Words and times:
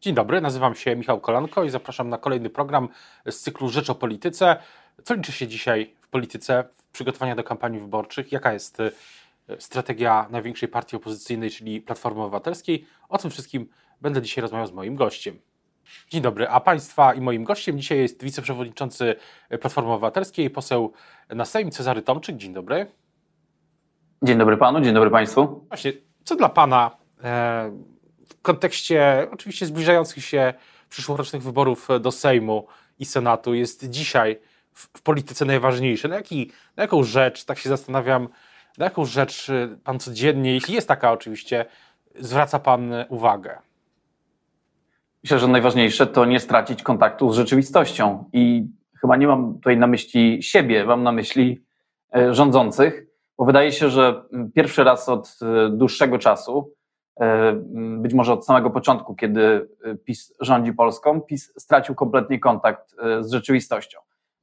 Dzień 0.00 0.14
dobry, 0.14 0.40
nazywam 0.40 0.74
się 0.74 0.96
Michał 0.96 1.20
Kolanko 1.20 1.64
i 1.64 1.70
zapraszam 1.70 2.08
na 2.08 2.18
kolejny 2.18 2.50
program 2.50 2.88
z 3.26 3.40
cyklu 3.40 3.68
Rzecz 3.68 3.90
o 3.90 3.94
Polityce. 3.94 4.56
Co 5.04 5.14
liczy 5.14 5.32
się 5.32 5.48
dzisiaj 5.48 5.94
w 6.00 6.08
polityce, 6.08 6.64
w 6.78 6.88
przygotowaniu 6.88 7.36
do 7.36 7.44
kampanii 7.44 7.80
wyborczych? 7.80 8.32
Jaka 8.32 8.52
jest 8.52 8.80
e, 8.80 8.90
strategia 9.58 10.26
największej 10.30 10.68
partii 10.68 10.96
opozycyjnej, 10.96 11.50
czyli 11.50 11.80
Platformy 11.80 12.22
Obywatelskiej? 12.22 12.86
O 13.08 13.18
tym 13.18 13.30
wszystkim 13.30 13.68
będę 14.00 14.22
dzisiaj 14.22 14.42
rozmawiał 14.42 14.66
z 14.66 14.72
moim 14.72 14.96
gościem. 14.96 15.38
Dzień 16.08 16.22
dobry, 16.22 16.48
a 16.48 16.60
Państwa 16.60 17.14
i 17.14 17.20
moim 17.20 17.44
gościem 17.44 17.78
dzisiaj 17.78 17.98
jest 17.98 18.24
wiceprzewodniczący 18.24 19.14
Platformy 19.60 19.92
Obywatelskiej, 19.92 20.50
poseł 20.50 20.92
na 21.28 21.44
Sejm 21.44 21.70
Cezary 21.70 22.02
Tomczyk. 22.02 22.36
Dzień 22.36 22.52
dobry. 22.52 22.86
Dzień 24.22 24.38
dobry 24.38 24.56
Panu, 24.56 24.80
dzień 24.80 24.94
dobry 24.94 25.10
Państwu. 25.10 25.64
Właśnie, 25.68 25.92
co 26.24 26.36
dla 26.36 26.48
Pana 26.48 26.96
e, 27.24 27.70
w 28.38 28.42
kontekście 28.42 29.26
oczywiście 29.30 29.66
zbliżających 29.66 30.24
się 30.24 30.54
przyszłorocznych 30.88 31.42
wyborów 31.42 31.88
do 32.00 32.12
Sejmu 32.12 32.66
i 32.98 33.04
Senatu 33.04 33.54
jest 33.54 33.90
dzisiaj 33.90 34.38
w, 34.72 34.98
w 34.98 35.02
polityce 35.02 35.44
najważniejsze? 35.44 36.08
Na, 36.08 36.16
jaki, 36.16 36.50
na 36.76 36.82
jaką 36.82 37.02
rzecz, 37.02 37.44
tak 37.44 37.58
się 37.58 37.68
zastanawiam, 37.68 38.28
na 38.78 38.84
jaką 38.84 39.04
rzecz 39.04 39.48
y, 39.48 39.78
Pan 39.84 39.98
codziennie, 39.98 40.54
jeśli 40.54 40.74
jest 40.74 40.88
taka 40.88 41.12
oczywiście, 41.12 41.64
zwraca 42.18 42.58
Pan 42.58 42.92
uwagę? 43.08 43.58
Myślę, 45.24 45.38
że 45.38 45.48
najważniejsze 45.48 46.06
to 46.06 46.24
nie 46.24 46.40
stracić 46.40 46.82
kontaktu 46.82 47.32
z 47.32 47.36
rzeczywistością 47.36 48.24
i 48.32 48.66
chyba 49.00 49.16
nie 49.16 49.26
mam 49.26 49.54
tutaj 49.54 49.76
na 49.76 49.86
myśli 49.86 50.42
siebie, 50.42 50.84
mam 50.84 51.02
na 51.02 51.12
myśli 51.12 51.62
e, 52.16 52.34
rządzących, 52.34 53.06
bo 53.38 53.44
wydaje 53.44 53.72
się, 53.72 53.90
że 53.90 54.22
pierwszy 54.54 54.84
raz 54.84 55.08
od 55.08 55.38
e, 55.42 55.70
dłuższego 55.70 56.18
czasu 56.18 56.72
E, 56.72 56.79
być 57.98 58.14
może 58.14 58.32
od 58.32 58.46
samego 58.46 58.70
początku, 58.70 59.14
kiedy 59.14 59.68
e, 59.84 59.94
PiS 59.94 60.34
rządzi 60.40 60.72
Polską, 60.72 61.20
PiS 61.20 61.52
stracił 61.58 61.94
kompletnie 61.94 62.38
kontakt 62.38 62.94
e, 62.98 63.24
z 63.24 63.32
rzeczywistością. 63.32 63.98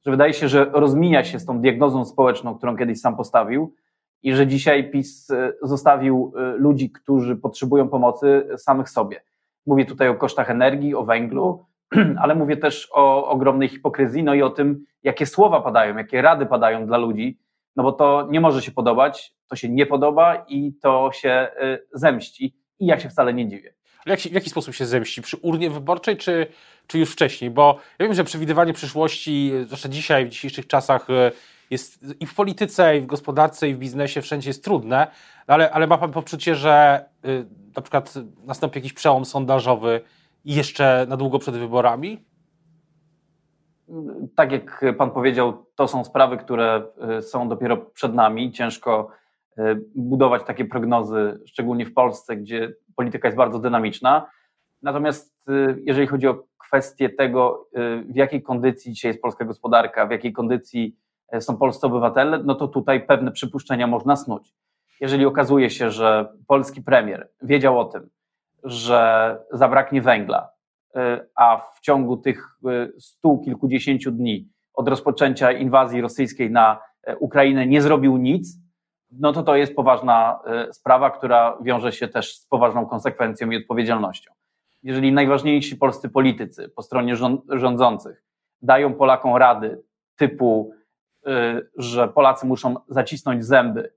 Że 0.06 0.10
wydaje 0.10 0.34
się, 0.34 0.48
że 0.48 0.70
rozmija 0.72 1.24
się 1.24 1.38
z 1.38 1.46
tą 1.46 1.60
diagnozą 1.60 2.04
społeczną, 2.04 2.54
którą 2.54 2.76
kiedyś 2.76 3.00
sam 3.00 3.16
postawił 3.16 3.74
i 4.22 4.34
że 4.34 4.46
dzisiaj 4.46 4.90
PiS 4.90 5.28
zostawił 5.62 6.32
ludzi, 6.56 6.90
którzy 6.90 7.36
potrzebują 7.36 7.88
pomocy 7.88 8.48
samych 8.56 8.90
sobie. 8.90 9.20
Mówię 9.66 9.84
tutaj 9.84 10.08
o 10.08 10.14
kosztach 10.14 10.50
energii, 10.50 10.94
o 10.94 11.04
węglu, 11.04 11.64
ale 12.22 12.34
mówię 12.34 12.56
też 12.56 12.88
o 12.92 13.28
ogromnej 13.28 13.68
hipokryzji, 13.68 14.22
no 14.22 14.34
i 14.34 14.42
o 14.42 14.50
tym, 14.50 14.84
jakie 15.02 15.26
słowa 15.26 15.60
padają, 15.60 15.96
jakie 15.96 16.22
rady 16.22 16.46
padają 16.46 16.86
dla 16.86 16.98
ludzi, 16.98 17.38
no 17.78 17.84
bo 17.84 17.92
to 17.92 18.28
nie 18.30 18.40
może 18.40 18.62
się 18.62 18.72
podobać, 18.72 19.34
to 19.48 19.56
się 19.56 19.68
nie 19.68 19.86
podoba 19.86 20.44
i 20.48 20.72
to 20.82 21.10
się 21.12 21.48
zemści 21.92 22.54
i 22.78 22.86
ja 22.86 23.00
się 23.00 23.08
wcale 23.08 23.34
nie 23.34 23.48
dziwię. 23.48 23.74
Ale 24.06 24.12
jak, 24.12 24.20
w 24.20 24.32
jaki 24.32 24.50
sposób 24.50 24.74
się 24.74 24.86
zemści? 24.86 25.22
Przy 25.22 25.36
urnie 25.36 25.70
wyborczej, 25.70 26.16
czy, 26.16 26.46
czy 26.86 26.98
już 26.98 27.12
wcześniej? 27.12 27.50
Bo 27.50 27.78
ja 27.98 28.06
wiem, 28.06 28.14
że 28.14 28.24
przewidywanie 28.24 28.72
przyszłości, 28.72 29.52
zwłaszcza 29.64 29.88
dzisiaj, 29.88 30.26
w 30.26 30.28
dzisiejszych 30.28 30.66
czasach, 30.66 31.10
e, 31.10 31.30
jest 31.70 32.04
i 32.20 32.26
w 32.26 32.34
polityce, 32.34 32.96
i 32.96 33.00
w 33.00 33.06
gospodarce, 33.06 33.68
i 33.68 33.74
w 33.74 33.78
biznesie 33.78 34.22
wszędzie 34.22 34.50
jest 34.50 34.64
trudne, 34.64 35.06
ale, 35.46 35.70
ale 35.70 35.86
ma 35.86 35.98
Pan 35.98 36.12
poczucie, 36.12 36.54
że 36.54 37.04
y, 37.24 37.46
na 37.76 37.82
przykład 37.82 38.14
nastąpi 38.44 38.78
jakiś 38.78 38.92
przełom 38.92 39.24
sondażowy 39.24 40.00
jeszcze 40.44 41.06
na 41.08 41.16
długo 41.16 41.38
przed 41.38 41.56
wyborami? 41.56 42.24
Tak 44.36 44.52
jak 44.52 44.84
Pan 44.98 45.10
powiedział, 45.10 45.66
to 45.74 45.88
są 45.88 46.04
sprawy, 46.04 46.36
które 46.36 46.82
y, 47.18 47.22
są 47.22 47.48
dopiero 47.48 47.76
przed 47.76 48.14
nami. 48.14 48.52
Ciężko 48.52 49.10
E, 49.58 49.76
budować 49.94 50.42
takie 50.44 50.64
prognozy, 50.64 51.40
szczególnie 51.46 51.86
w 51.86 51.94
Polsce, 51.94 52.36
gdzie 52.36 52.74
polityka 52.96 53.28
jest 53.28 53.38
bardzo 53.38 53.58
dynamiczna. 53.58 54.30
Natomiast 54.82 55.48
e, 55.48 55.76
jeżeli 55.84 56.06
chodzi 56.06 56.28
o 56.28 56.44
kwestię 56.58 57.10
tego, 57.10 57.68
w 58.08 58.16
jakiej 58.16 58.42
kondycji 58.42 58.92
dzisiaj 58.92 59.08
jest 59.08 59.22
polska 59.22 59.44
gospodarka, 59.44 60.06
w 60.06 60.10
jakiej 60.10 60.32
kondycji 60.32 60.96
są 61.40 61.56
polscy 61.56 61.86
obywatele, 61.86 62.38
no 62.44 62.54
to 62.54 62.68
tutaj 62.68 63.06
pewne 63.06 63.32
przypuszczenia 63.32 63.86
można 63.86 64.16
snuć. 64.16 64.54
Jeżeli 65.00 65.26
okazuje 65.26 65.70
się, 65.70 65.90
że 65.90 66.32
polski 66.46 66.82
premier 66.82 67.28
wiedział 67.42 67.80
o 67.80 67.84
tym, 67.84 68.10
że 68.64 69.38
zabraknie 69.52 70.02
węgla, 70.02 70.50
a 71.34 71.56
w 71.76 71.80
ciągu 71.80 72.16
tych 72.16 72.58
stu 72.98 73.38
kilkudziesięciu 73.38 74.10
dni 74.10 74.48
od 74.74 74.88
rozpoczęcia 74.88 75.52
inwazji 75.52 76.00
rosyjskiej 76.00 76.50
na 76.50 76.80
Ukrainę 77.18 77.66
nie 77.66 77.82
zrobił 77.82 78.16
nic, 78.16 78.58
no 79.10 79.32
to 79.32 79.42
to 79.42 79.56
jest 79.56 79.74
poważna 79.74 80.40
sprawa, 80.72 81.10
która 81.10 81.58
wiąże 81.62 81.92
się 81.92 82.08
też 82.08 82.36
z 82.36 82.46
poważną 82.46 82.86
konsekwencją 82.86 83.50
i 83.50 83.56
odpowiedzialnością. 83.56 84.32
Jeżeli 84.82 85.12
najważniejsi 85.12 85.76
polscy 85.76 86.08
politycy 86.08 86.68
po 86.68 86.82
stronie 86.82 87.16
rządzących 87.48 88.24
dają 88.62 88.94
Polakom 88.94 89.36
rady 89.36 89.82
typu, 90.16 90.72
że 91.76 92.08
Polacy 92.08 92.46
muszą 92.46 92.74
zacisnąć 92.88 93.44
zęby, 93.44 93.92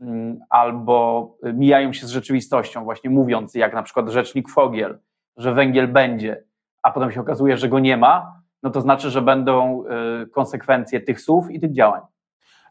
mm, 0.00 0.40
albo 0.50 1.36
mijają 1.54 1.92
się 1.92 2.06
z 2.06 2.10
rzeczywistością, 2.10 2.84
właśnie 2.84 3.10
mówiąc, 3.10 3.54
jak 3.54 3.74
na 3.74 3.82
przykład 3.82 4.08
rzecznik 4.08 4.48
Fogiel, 4.50 4.98
że 5.36 5.54
węgiel 5.54 5.88
będzie, 5.88 6.44
a 6.82 6.90
potem 6.90 7.12
się 7.12 7.20
okazuje, 7.20 7.56
że 7.56 7.68
go 7.68 7.78
nie 7.78 7.96
ma, 7.96 8.40
no 8.62 8.70
to 8.70 8.80
znaczy, 8.80 9.10
że 9.10 9.22
będą 9.22 9.84
y, 10.22 10.26
konsekwencje 10.26 11.00
tych 11.00 11.20
słów 11.20 11.50
i 11.50 11.60
tych 11.60 11.72
działań. 11.72 12.00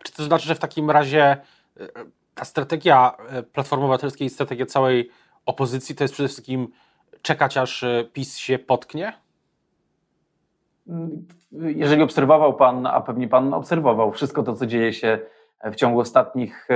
Czy 0.03 0.13
to 0.13 0.23
znaczy, 0.23 0.47
że 0.47 0.55
w 0.55 0.59
takim 0.59 0.91
razie 0.91 1.37
ta 2.35 2.45
strategia 2.45 3.17
Platformy 3.53 3.85
Obywatelskiej, 3.85 4.29
strategia 4.29 4.65
całej 4.65 5.09
opozycji 5.45 5.95
to 5.95 6.03
jest 6.03 6.13
przede 6.13 6.29
wszystkim 6.29 6.67
czekać, 7.21 7.57
aż 7.57 7.85
PiS 8.13 8.37
się 8.37 8.59
potknie? 8.59 9.13
Jeżeli 11.51 12.01
obserwował 12.01 12.55
Pan, 12.55 12.85
a 12.85 13.01
pewnie 13.01 13.27
Pan 13.27 13.53
obserwował 13.53 14.11
wszystko 14.11 14.43
to, 14.43 14.53
co 14.53 14.65
dzieje 14.65 14.93
się 14.93 15.19
w 15.63 15.75
ciągu 15.75 15.99
ostatnich 15.99 16.67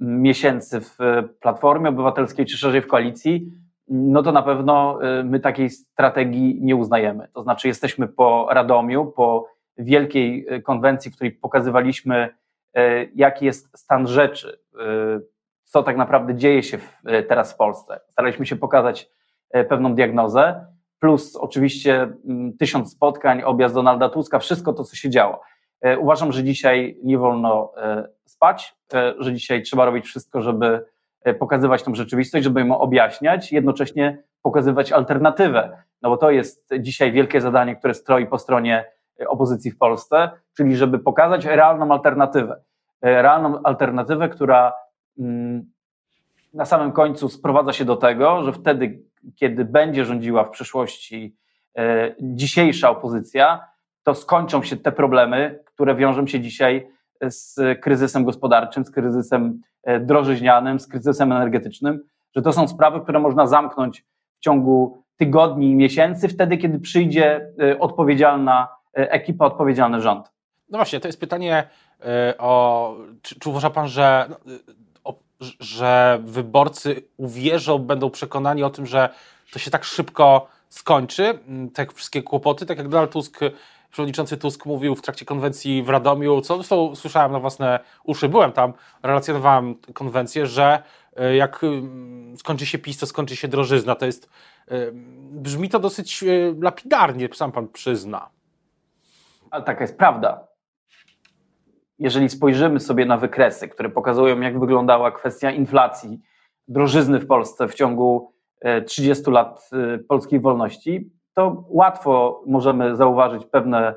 miesięcy 0.00 0.80
w 0.80 0.96
Platformie 1.40 1.88
Obywatelskiej, 1.88 2.46
czy 2.46 2.58
szerzej 2.58 2.82
w 2.82 2.86
koalicji, 2.86 3.52
no 3.88 4.22
to 4.22 4.32
na 4.32 4.42
pewno 4.42 4.98
my 5.24 5.40
takiej 5.40 5.70
strategii 5.70 6.58
nie 6.62 6.76
uznajemy. 6.76 7.28
To 7.34 7.42
znaczy, 7.42 7.68
jesteśmy 7.68 8.08
po 8.08 8.48
Radomiu, 8.50 9.06
po 9.06 9.46
wielkiej 9.78 10.46
konwencji, 10.64 11.10
w 11.10 11.14
której 11.14 11.32
pokazywaliśmy 11.32 12.28
E, 12.74 13.04
jaki 13.14 13.44
jest 13.44 13.78
stan 13.78 14.06
rzeczy, 14.06 14.58
co 15.64 15.82
tak 15.82 15.96
naprawdę 15.96 16.34
dzieje 16.34 16.62
się 16.62 16.78
teraz 17.28 17.52
w 17.52 17.56
Polsce. 17.56 18.00
Staraliśmy 18.08 18.46
się 18.46 18.56
pokazać 18.56 19.10
pewną 19.68 19.94
diagnozę, 19.94 20.66
plus 20.98 21.36
oczywiście 21.36 22.02
mm, 22.02 22.56
tysiąc 22.56 22.92
spotkań, 22.92 23.42
objazd 23.42 23.74
Donalda 23.74 24.08
Tuska, 24.08 24.38
wszystko 24.38 24.72
to, 24.72 24.84
co 24.84 24.96
się 24.96 25.10
działo. 25.10 25.40
Uważam, 25.98 26.32
że 26.32 26.44
dzisiaj 26.44 26.98
nie 27.04 27.18
wolno 27.18 27.72
spać, 28.24 28.74
że 29.18 29.34
dzisiaj 29.34 29.62
trzeba 29.62 29.84
robić 29.84 30.06
wszystko, 30.06 30.40
żeby 30.40 30.84
pokazywać 31.38 31.82
tą 31.82 31.94
rzeczywistość, 31.94 32.44
żeby 32.44 32.60
ją 32.60 32.78
objaśniać, 32.78 33.52
jednocześnie 33.52 34.22
pokazywać 34.42 34.92
alternatywę, 34.92 35.76
no 36.02 36.10
bo 36.10 36.16
to 36.16 36.30
jest 36.30 36.70
dzisiaj 36.80 37.12
wielkie 37.12 37.40
zadanie, 37.40 37.76
które 37.76 37.94
stroi 37.94 38.26
po 38.26 38.38
stronie 38.38 38.84
opozycji 39.28 39.70
w 39.70 39.78
Polsce, 39.78 40.30
czyli 40.56 40.76
żeby 40.76 40.98
pokazać 40.98 41.44
realną 41.44 41.92
alternatywę. 41.92 42.60
E, 43.02 43.22
realną 43.22 43.62
alternatywę, 43.62 44.28
która 44.28 44.72
mm, 45.18 45.72
na 46.54 46.64
samym 46.64 46.92
końcu 46.92 47.28
sprowadza 47.28 47.72
się 47.72 47.84
do 47.84 47.96
tego, 47.96 48.42
że 48.42 48.52
wtedy, 48.52 49.02
kiedy 49.36 49.64
będzie 49.64 50.04
rządziła 50.04 50.44
w 50.44 50.50
przyszłości 50.50 51.36
e, 51.78 52.14
dzisiejsza 52.20 52.90
opozycja, 52.90 53.64
to 54.02 54.14
skończą 54.14 54.62
się 54.62 54.76
te 54.76 54.92
problemy, 54.92 55.58
które 55.64 55.94
wiążą 55.94 56.26
się 56.26 56.40
dzisiaj 56.40 56.88
z 57.20 57.60
kryzysem 57.80 58.24
gospodarczym, 58.24 58.84
z 58.84 58.90
kryzysem 58.90 59.42
e, 59.44 59.71
drożyźnianym, 60.00 60.80
z 60.80 60.88
kryzysem 60.88 61.32
energetycznym, 61.32 62.00
że 62.36 62.42
to 62.42 62.52
są 62.52 62.68
sprawy, 62.68 63.00
które 63.00 63.18
można 63.20 63.46
zamknąć 63.46 64.04
w 64.38 64.40
ciągu 64.40 65.02
tygodni 65.16 65.70
i 65.70 65.74
miesięcy, 65.74 66.28
wtedy, 66.28 66.56
kiedy 66.56 66.78
przyjdzie 66.78 67.52
odpowiedzialna 67.80 68.68
ekipa, 68.92 69.46
odpowiedzialny 69.46 70.00
rząd. 70.00 70.32
No 70.68 70.78
właśnie, 70.78 71.00
to 71.00 71.08
jest 71.08 71.20
pytanie 71.20 71.68
e, 72.00 72.34
o. 72.38 72.96
Czy, 73.22 73.38
czy 73.38 73.48
uważa 73.48 73.70
pan, 73.70 73.88
że, 73.88 74.26
no, 74.30 74.36
o, 75.04 75.14
że 75.60 76.18
wyborcy 76.24 77.02
uwierzą, 77.16 77.78
będą 77.78 78.10
przekonani 78.10 78.62
o 78.62 78.70
tym, 78.70 78.86
że 78.86 79.08
to 79.52 79.58
się 79.58 79.70
tak 79.70 79.84
szybko 79.84 80.46
skończy, 80.68 81.38
te 81.74 81.86
wszystkie 81.86 82.22
kłopoty, 82.22 82.66
tak 82.66 82.78
jak 82.78 82.88
Donald 82.88 83.10
Tusk, 83.10 83.40
przewodniczący 83.92 84.36
Tusk 84.36 84.66
mówił 84.66 84.94
w 84.94 85.02
trakcie 85.02 85.24
konwencji 85.24 85.82
w 85.82 85.88
Radomiu, 85.88 86.40
co 86.40 86.56
zresztą 86.56 86.96
słyszałem 86.96 87.32
na 87.32 87.40
własne 87.40 87.80
uszy, 88.04 88.28
byłem 88.28 88.52
tam, 88.52 88.72
relacjonowałem 89.02 89.74
konwencję, 89.94 90.46
że 90.46 90.82
e, 91.16 91.36
jak 91.36 91.60
skończy 92.36 92.66
się 92.66 92.78
PiS, 92.78 92.98
to 92.98 93.06
skończy 93.06 93.36
się 93.36 93.48
drożyzna. 93.48 93.94
To 93.94 94.06
jest, 94.06 94.30
e, 94.68 94.92
brzmi 95.32 95.68
to 95.68 95.78
dosyć 95.78 96.24
lapidarnie, 96.60 97.28
sam 97.34 97.52
pan 97.52 97.68
przyzna. 97.68 98.28
Ale 99.50 99.62
taka 99.62 99.84
jest 99.84 99.98
prawda 99.98 100.52
jeżeli 102.02 102.28
spojrzymy 102.28 102.80
sobie 102.80 103.06
na 103.06 103.16
wykresy, 103.16 103.68
które 103.68 103.88
pokazują, 103.88 104.40
jak 104.40 104.60
wyglądała 104.60 105.10
kwestia 105.12 105.50
inflacji, 105.50 106.20
drożyzny 106.68 107.18
w 107.18 107.26
Polsce 107.26 107.68
w 107.68 107.74
ciągu 107.74 108.32
30 108.86 109.30
lat 109.30 109.70
polskiej 110.08 110.40
wolności, 110.40 111.10
to 111.34 111.64
łatwo 111.68 112.42
możemy 112.46 112.96
zauważyć 112.96 113.46
pewne 113.46 113.94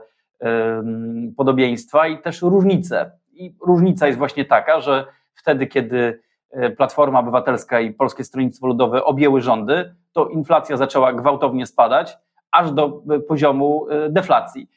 podobieństwa 1.37 2.07
i 2.07 2.21
też 2.21 2.41
różnice. 2.41 3.11
I 3.33 3.55
różnica 3.67 4.07
jest 4.07 4.19
właśnie 4.19 4.45
taka, 4.45 4.81
że 4.81 5.05
wtedy, 5.33 5.67
kiedy 5.67 6.19
Platforma 6.77 7.19
Obywatelska 7.19 7.79
i 7.79 7.93
Polskie 7.93 8.23
Stronnictwo 8.23 8.67
Ludowe 8.67 9.03
objęły 9.03 9.41
rządy, 9.41 9.95
to 10.13 10.27
inflacja 10.27 10.77
zaczęła 10.77 11.13
gwałtownie 11.13 11.65
spadać, 11.65 12.17
aż 12.51 12.71
do 12.71 13.01
poziomu 13.27 13.87
deflacji. 14.09 14.69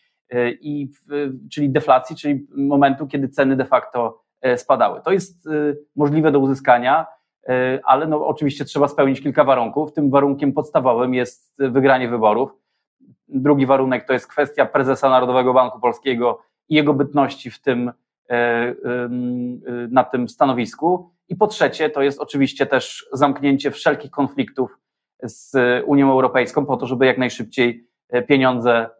I, 0.60 0.88
czyli 1.52 1.70
deflacji, 1.70 2.16
czyli 2.16 2.46
momentu, 2.56 3.06
kiedy 3.06 3.28
ceny 3.28 3.56
de 3.56 3.64
facto 3.64 4.22
spadały. 4.56 5.00
To 5.00 5.12
jest 5.12 5.48
możliwe 5.96 6.32
do 6.32 6.38
uzyskania 6.38 7.06
E, 7.06 7.17
ale 7.84 8.06
no, 8.06 8.26
oczywiście 8.26 8.64
trzeba 8.64 8.88
spełnić 8.88 9.22
kilka 9.22 9.44
warunków. 9.44 9.92
Tym 9.92 10.10
warunkiem 10.10 10.52
podstawowym 10.52 11.14
jest 11.14 11.54
wygranie 11.58 12.08
wyborów. 12.08 12.50
Drugi 13.28 13.66
warunek 13.66 14.06
to 14.06 14.12
jest 14.12 14.26
kwestia 14.26 14.66
prezesa 14.66 15.10
Narodowego 15.10 15.54
Banku 15.54 15.80
Polskiego 15.80 16.42
i 16.68 16.74
jego 16.74 16.94
bytności 16.94 17.50
w 17.50 17.60
tym, 17.60 17.88
e, 17.88 18.34
e, 18.34 18.74
na 19.90 20.04
tym 20.04 20.28
stanowisku. 20.28 21.10
I 21.28 21.36
po 21.36 21.46
trzecie, 21.46 21.90
to 21.90 22.02
jest 22.02 22.20
oczywiście 22.20 22.66
też 22.66 23.08
zamknięcie 23.12 23.70
wszelkich 23.70 24.10
konfliktów 24.10 24.78
z 25.22 25.56
Unią 25.86 26.10
Europejską, 26.10 26.66
po 26.66 26.76
to, 26.76 26.86
żeby 26.86 27.06
jak 27.06 27.18
najszybciej 27.18 27.88
pieniądze 28.28 28.90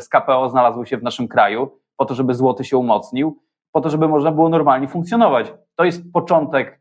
z 0.00 0.08
KPO 0.08 0.48
znalazły 0.48 0.86
się 0.86 0.96
w 0.96 1.02
naszym 1.02 1.28
kraju, 1.28 1.70
po 1.96 2.04
to, 2.04 2.14
żeby 2.14 2.34
złoty 2.34 2.64
się 2.64 2.76
umocnił, 2.76 3.42
po 3.72 3.80
to, 3.80 3.90
żeby 3.90 4.08
można 4.08 4.32
było 4.32 4.48
normalnie 4.48 4.88
funkcjonować. 4.88 5.54
To 5.74 5.84
jest 5.84 6.02
początek 6.12 6.80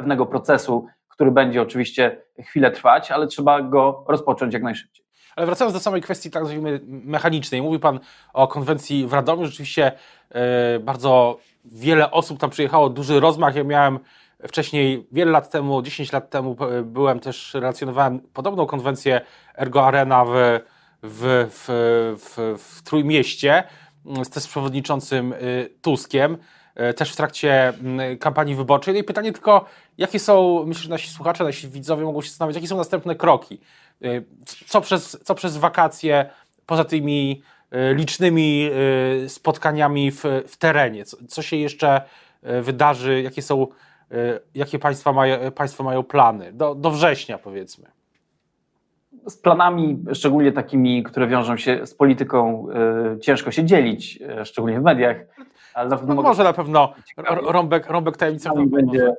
pewnego 0.00 0.26
procesu, 0.26 0.86
który 1.08 1.30
będzie 1.30 1.62
oczywiście 1.62 2.22
chwilę 2.38 2.70
trwać, 2.70 3.10
ale 3.10 3.26
trzeba 3.26 3.62
go 3.62 4.04
rozpocząć 4.08 4.54
jak 4.54 4.62
najszybciej. 4.62 5.06
Ale 5.36 5.46
wracając 5.46 5.74
do 5.74 5.80
samej 5.80 6.02
kwestii, 6.02 6.30
tak 6.30 6.42
nazwijmy, 6.42 6.80
mechanicznej. 6.86 7.62
Mówi 7.62 7.78
Pan 7.78 8.00
o 8.32 8.48
konwencji 8.48 9.06
w 9.06 9.12
Radomiu. 9.12 9.46
Rzeczywiście 9.46 9.92
yy, 10.34 10.40
bardzo 10.80 11.38
wiele 11.64 12.10
osób 12.10 12.38
tam 12.38 12.50
przyjechało, 12.50 12.88
duży 12.88 13.20
rozmach. 13.20 13.54
Ja 13.54 13.64
miałem 13.64 13.98
wcześniej, 14.48 15.06
wiele 15.12 15.30
lat 15.30 15.50
temu, 15.50 15.82
10 15.82 16.12
lat 16.12 16.30
temu, 16.30 16.56
byłem 16.84 17.20
też, 17.20 17.54
relacjonowałem 17.54 18.20
podobną 18.20 18.66
konwencję 18.66 19.20
Ergo 19.58 19.86
Arena 19.86 20.24
w, 20.24 20.30
w, 21.02 21.48
w, 21.50 21.66
w, 22.18 22.58
w 22.62 22.82
Trójmieście 22.82 23.64
z 24.24 24.28
też 24.28 24.48
przewodniczącym 24.48 25.32
y, 25.32 25.70
Tuskiem. 25.82 26.36
E, 26.74 26.94
też 26.94 27.12
w 27.12 27.16
trakcie 27.16 27.68
mm, 27.68 28.18
kampanii 28.18 28.54
wyborczej. 28.54 28.94
No 28.94 29.00
i 29.00 29.04
pytanie 29.04 29.32
tylko, 29.32 29.64
jakie 29.98 30.18
są, 30.18 30.64
myślę, 30.66 30.82
że 30.82 30.90
nasi 30.90 31.10
słuchacze, 31.10 31.44
nasi 31.44 31.68
widzowie 31.68 32.04
mogą 32.04 32.22
się 32.22 32.28
zastanawiać, 32.28 32.54
jakie 32.54 32.68
są 32.68 32.76
następne 32.76 33.14
kroki? 33.14 33.60
E, 34.02 34.08
co 34.66 34.80
przez, 34.80 35.18
co 35.24 35.34
przez 35.34 35.56
wakacje, 35.56 36.30
poza 36.66 36.84
tymi 36.84 37.42
e, 37.70 37.94
licznymi 37.94 38.70
spotkaniami 39.28 40.10
w, 40.10 40.22
w 40.46 40.56
terenie? 40.56 41.04
Co, 41.04 41.16
co 41.28 41.42
się 41.42 41.56
jeszcze 41.56 42.02
wydarzy? 42.62 43.22
Jakie 43.22 43.42
są, 43.42 43.66
jakie 44.54 44.78
państwa, 44.78 45.12
mają, 45.12 45.50
państwa 45.50 45.84
mają 45.84 46.02
plany? 46.02 46.52
Do, 46.52 46.74
do 46.74 46.90
września 46.90 47.38
powiedzmy 47.38 47.90
z 49.26 49.36
planami, 49.36 50.04
szczególnie 50.12 50.52
takimi, 50.52 51.02
które 51.02 51.26
wiążą 51.26 51.56
się 51.56 51.86
z 51.86 51.94
polityką, 51.94 52.66
ciężko 53.20 53.50
się 53.50 53.64
dzielić, 53.64 54.18
szczególnie 54.44 54.80
w 54.80 54.82
mediach. 54.82 55.16
Ale 55.74 55.98
no 56.06 56.14
może 56.14 56.44
na 56.44 56.52
pewno 56.52 56.94
rąbek, 57.42 57.90
rąbek 57.90 58.16
tajemnicy 58.16 58.48
będzie 58.66 59.14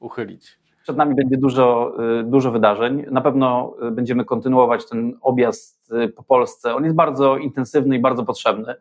uchylić. 0.00 0.58
Przed 0.86 0.96
nami 0.96 1.14
będzie 1.14 1.36
dużo, 1.36 1.92
y, 2.20 2.24
dużo 2.24 2.50
wydarzeń. 2.50 3.04
Na 3.10 3.20
pewno 3.20 3.74
y, 3.88 3.90
będziemy 3.90 4.24
kontynuować 4.24 4.88
ten 4.88 5.18
objazd 5.20 5.92
y, 5.92 6.08
po 6.08 6.22
Polsce. 6.22 6.74
On 6.74 6.84
jest 6.84 6.96
bardzo 6.96 7.36
intensywny 7.36 7.96
i 7.96 7.98
bardzo 7.98 8.24
potrzebny. 8.24 8.74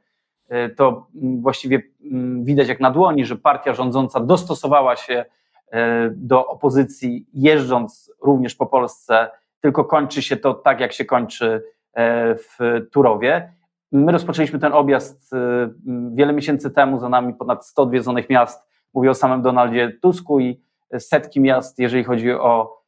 To 0.75 1.07
mm, 1.16 1.42
właściwie 1.42 1.81
mm, 2.12 2.44
widać 2.44 2.68
jak 2.68 2.80
na 2.80 2.92
dłoni, 2.92 3.25
że 3.25 3.36
partia 3.36 3.74
rządząca 3.74 4.19
dostosowała 4.19 4.95
się 4.95 5.25
do 6.12 6.48
opozycji, 6.48 7.25
jeżdżąc 7.33 8.12
również 8.21 8.56
po 8.56 8.66
Polsce, 8.66 9.30
tylko 9.62 9.86
kończy 9.86 10.21
się 10.21 10.38
to 10.38 10.54
tak, 10.54 10.80
jak 10.80 10.94
się 10.94 11.06
kończy 11.06 11.63
w 12.38 12.81
Turowie. 12.92 13.54
My 13.95 14.12
rozpoczęliśmy 14.12 14.59
ten 14.59 14.74
objazd 14.74 15.33
y, 15.33 15.38
wiele 16.13 16.33
miesięcy 16.33 16.71
temu, 16.71 17.00
za 17.00 17.09
nami 17.09 17.33
ponad 17.33 17.65
100 17.65 17.81
odwiedzonych 17.81 18.30
miast. 18.30 18.69
Mówię 18.94 19.09
o 19.09 19.13
samym 19.13 19.42
Donaldzie 19.42 19.97
Tusku 20.01 20.39
i 20.39 20.62
setki 21.00 21.42
miast, 21.42 21.80
jeżeli 21.80 22.03
chodzi 22.03 22.31
o, 22.31 22.81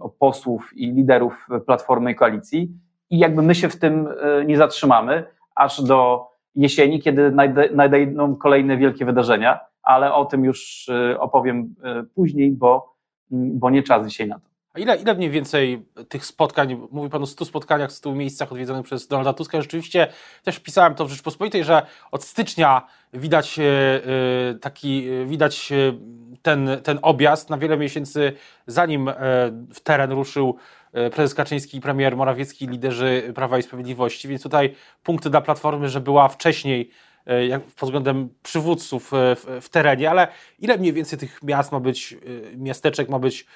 o 0.00 0.08
posłów 0.08 0.70
i 0.76 0.92
liderów 0.92 1.48
Platformy 1.66 2.12
i 2.12 2.14
Koalicji. 2.14 2.72
I 3.10 3.18
jakby 3.18 3.42
my 3.42 3.54
się 3.54 3.68
w 3.68 3.78
tym 3.78 4.06
y, 4.06 4.44
nie 4.46 4.56
zatrzymamy, 4.56 5.24
aż 5.54 5.82
do 5.82 6.26
jesieni, 6.54 7.00
kiedy 7.00 7.32
nadejdą 7.74 8.36
kolejne 8.36 8.76
wielkie 8.76 9.04
wydarzenia, 9.04 9.60
ale 9.82 10.14
o 10.14 10.24
tym 10.24 10.44
już 10.44 10.88
y, 10.88 11.20
opowiem 11.20 11.74
później, 12.14 12.52
bo, 12.52 12.94
bo 13.30 13.70
nie 13.70 13.82
czas 13.82 14.06
dzisiaj 14.06 14.28
na 14.28 14.38
to. 14.38 14.53
A 14.74 14.78
ile, 14.78 14.96
ile 14.96 15.14
mniej 15.14 15.30
więcej 15.30 15.86
tych 16.08 16.26
spotkań, 16.26 16.88
mówi 16.90 17.10
Pan 17.10 17.22
o 17.22 17.26
100 17.26 17.44
spotkaniach, 17.44 17.92
100 17.92 18.14
miejscach 18.14 18.52
odwiedzonych 18.52 18.84
przez 18.84 19.08
Donalda 19.08 19.32
Tuska, 19.32 19.62
rzeczywiście 19.62 20.06
też 20.42 20.60
pisałem 20.60 20.94
to 20.94 21.06
w 21.06 21.10
Rzeczpospolitej, 21.10 21.64
że 21.64 21.86
od 22.10 22.24
stycznia 22.24 22.86
widać 23.12 23.58
e, 23.58 23.62
e, 23.64 24.54
taki, 24.54 25.08
e, 25.08 25.26
widać 25.26 25.72
ten, 26.42 26.70
ten 26.82 26.98
objazd. 27.02 27.50
Na 27.50 27.58
wiele 27.58 27.76
miesięcy, 27.76 28.32
zanim 28.66 29.10
w 29.74 29.80
teren 29.80 30.12
ruszył 30.12 30.56
prezes 30.92 31.34
Kaczyński 31.34 31.78
i 31.78 31.80
premier 31.80 32.16
Morawiecki, 32.16 32.68
liderzy 32.68 33.32
Prawa 33.34 33.58
i 33.58 33.62
Sprawiedliwości, 33.62 34.28
więc 34.28 34.42
tutaj 34.42 34.74
punkty 35.02 35.30
dla 35.30 35.40
Platformy, 35.40 35.88
że 35.88 36.00
była 36.00 36.28
wcześniej 36.28 36.90
pod 37.76 37.88
względem 37.88 38.28
przywódców 38.42 39.10
w, 39.12 39.60
w 39.60 39.68
terenie, 39.68 40.10
ale 40.10 40.28
ile 40.58 40.78
mniej 40.78 40.92
więcej 40.92 41.18
tych 41.18 41.42
miast 41.42 41.72
ma 41.72 41.80
być, 41.80 42.16
miasteczek 42.56 43.08
ma 43.08 43.18
być 43.18 43.46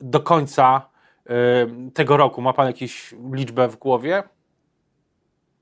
do 0.00 0.20
końca 0.20 0.88
y, 1.26 1.90
tego 1.94 2.16
roku? 2.16 2.42
Ma 2.42 2.52
Pan 2.52 2.66
jakąś 2.66 3.14
liczbę 3.32 3.68
w 3.68 3.76
głowie? 3.76 4.22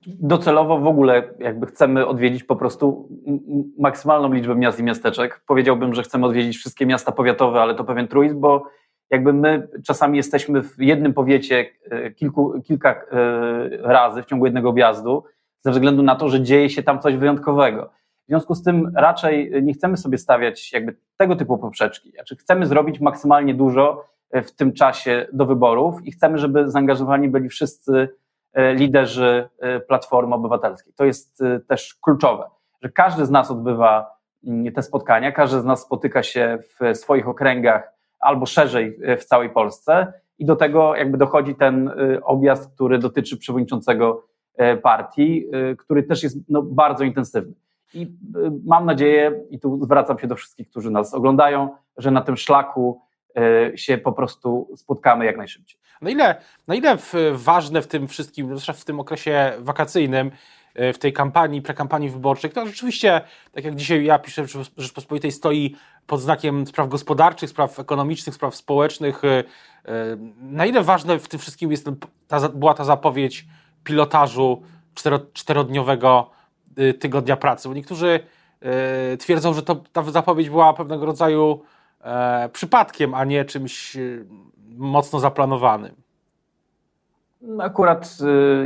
Docelowo 0.07 0.79
w 0.79 0.87
ogóle 0.87 1.35
jakby 1.39 1.67
chcemy 1.67 2.07
odwiedzić 2.07 2.45
po 2.45 2.57
prostu 2.57 3.09
maksymalną 3.79 4.33
liczbę 4.33 4.55
miast 4.55 4.81
i 4.81 4.83
miasteczek. 4.83 5.41
Powiedziałbym, 5.47 5.95
że 5.95 6.03
chcemy 6.03 6.27
odwiedzić 6.27 6.57
wszystkie 6.57 6.87
miasta 6.87 7.13
powiatowe, 7.13 7.63
ale 7.63 7.75
to 7.75 7.85
pewien 7.85 8.09
truizm, 8.09 8.41
bo 8.41 8.65
jakby 9.11 9.33
my 9.33 9.69
czasami 9.85 10.17
jesteśmy 10.17 10.63
w 10.63 10.75
jednym 10.79 11.15
powiecie 11.15 11.67
y, 11.93 12.15
kilku, 12.15 12.63
kilka 12.63 12.93
y, 12.93 12.97
razy 13.83 14.23
w 14.23 14.27
ciągu 14.27 14.45
jednego 14.45 14.69
objazdu, 14.69 15.25
ze 15.61 15.71
względu 15.71 16.03
na 16.03 16.17
to, 16.17 16.29
że 16.29 16.43
dzieje 16.43 16.71
się 16.71 16.83
tam 16.83 17.01
coś 17.01 17.17
wyjątkowego. 17.17 17.91
W 18.29 18.31
związku 18.31 18.55
z 18.55 18.63
tym 18.63 18.93
raczej 18.95 19.63
nie 19.63 19.73
chcemy 19.73 19.97
sobie 19.97 20.19
stawiać 20.19 20.73
jakby 20.73 20.97
tego 21.17 21.37
typu 21.37 21.59
poprzeczki. 21.59 22.11
Znaczy 22.11 22.37
chcemy 22.37 22.67
zrobić 22.67 23.01
maksymalnie 23.01 23.55
dużo 23.55 24.05
e, 24.31 24.43
w 24.43 24.55
tym 24.55 24.73
czasie 24.73 25.27
do 25.33 25.47
wyborów 25.47 26.07
i 26.07 26.13
chcemy, 26.13 26.39
żeby 26.39 26.71
zaangażowani 26.71 27.29
byli 27.29 27.49
wszyscy 27.49 28.09
e, 28.53 28.75
liderzy 28.75 29.49
e, 29.59 29.81
Platformy 29.81 30.35
Obywatelskiej. 30.35 30.93
To 30.97 31.05
jest 31.05 31.43
też 31.69 31.95
kluczowe, 31.95 32.45
że 32.83 32.89
każdy 32.89 33.27
z 33.27 33.31
nas 33.31 33.51
odbywa 33.51 34.11
mm, 34.47 34.73
te 34.73 34.83
spotkania, 34.83 35.33
każdy 35.33 35.61
z 35.61 35.65
nas 35.65 35.83
spotyka 35.83 36.23
się 36.23 36.59
w 36.81 36.97
swoich 36.97 37.29
okręgach 37.29 37.93
albo 38.21 38.47
szerzej 38.47 38.99
w 39.19 39.25
całej 39.25 39.51
Polsce 39.51 40.13
i 40.39 40.45
do 40.45 40.57
tego 40.57 40.97
jakby 40.97 41.19
dochodzi 41.19 41.55
ten 41.55 41.91
objazd, 42.23 42.75
który 42.75 42.99
dotyczy 42.99 43.37
przewodniczącego 43.37 44.25
partii, 44.83 45.47
który 45.79 46.03
też 46.03 46.23
jest 46.23 46.39
no, 46.49 46.63
bardzo 46.63 47.05
intensywny. 47.05 47.55
I 47.95 48.03
y, 48.03 48.09
mam 48.65 48.87
nadzieję, 48.87 49.41
i 49.51 49.61
tu 49.61 49.85
zwracam 49.85 50.19
się 50.19 50.27
do 50.27 50.37
wszystkich, 50.37 50.71
którzy 50.71 50.91
nas 50.91 51.15
oglądają, 51.15 51.69
że 51.97 52.11
na 52.11 52.21
tym 52.21 52.37
szlaku 52.37 53.01
y, 53.73 53.79
się 53.79 53.99
po 53.99 54.13
prostu 54.13 54.69
spotkamy 54.77 55.25
jak 55.25 55.37
najszybciej. 55.37 55.81
Na 56.03 56.11
ile, 56.11 56.41
na 56.69 56.75
ile 56.75 56.99
ważne 57.33 57.83
w 57.83 57.87
tym 57.87 58.09
wszystkim, 58.09 58.47
zwłaszcza 58.47 58.73
w 58.73 58.85
tym 58.85 59.01
okresie 59.01 59.53
wakacyjnym, 59.59 60.31
y, 60.81 60.93
w 60.93 60.99
tej 60.99 61.13
kampanii, 61.13 61.63
prekampanii 61.63 62.11
wyborczej, 62.11 62.51
która 62.51 62.67
rzeczywiście, 62.67 63.21
tak 63.53 63.65
jak 63.65 63.75
dzisiaj 63.75 64.05
ja 64.05 64.19
piszę 64.19 64.45
w 64.45 64.49
Rzeczpospolitej, 64.77 65.33
stoi 65.33 65.77
pod 66.07 66.21
znakiem 66.21 66.67
spraw 66.67 66.89
gospodarczych, 66.89 67.51
spraw 67.51 67.81
ekonomicznych, 67.81 68.35
spraw 68.35 68.57
społecznych. 68.57 69.23
Na 70.41 70.67
ile 70.67 70.83
ważne 70.83 71.19
w 71.19 71.29
tym 71.29 71.41
wszystkim 71.41 71.71
jest 71.71 71.91
ta, 72.29 72.49
była 72.49 72.75
ta 72.75 72.85
zapowiedź 72.85 73.47
pilotażu 73.85 74.63
cztero, 74.95 75.21
czterodniowego 75.33 76.31
tygodnia 76.99 77.37
pracy, 77.37 77.69
bo 77.69 77.75
niektórzy 77.75 78.21
y, 79.13 79.17
twierdzą, 79.17 79.55
że 79.55 79.63
to, 79.63 79.77
ta 79.93 80.03
zapowiedź 80.03 80.51
była 80.51 80.73
pewnego 80.73 81.07
rodzaju 81.07 81.63
e, 82.01 82.49
przypadkiem, 82.49 83.15
a 83.15 83.25
nie 83.25 83.45
czymś 83.45 83.97
y, 83.97 84.27
mocno 84.77 85.21
zaplanowanym. 85.21 85.95
No, 87.41 87.65
akurat 87.65 88.19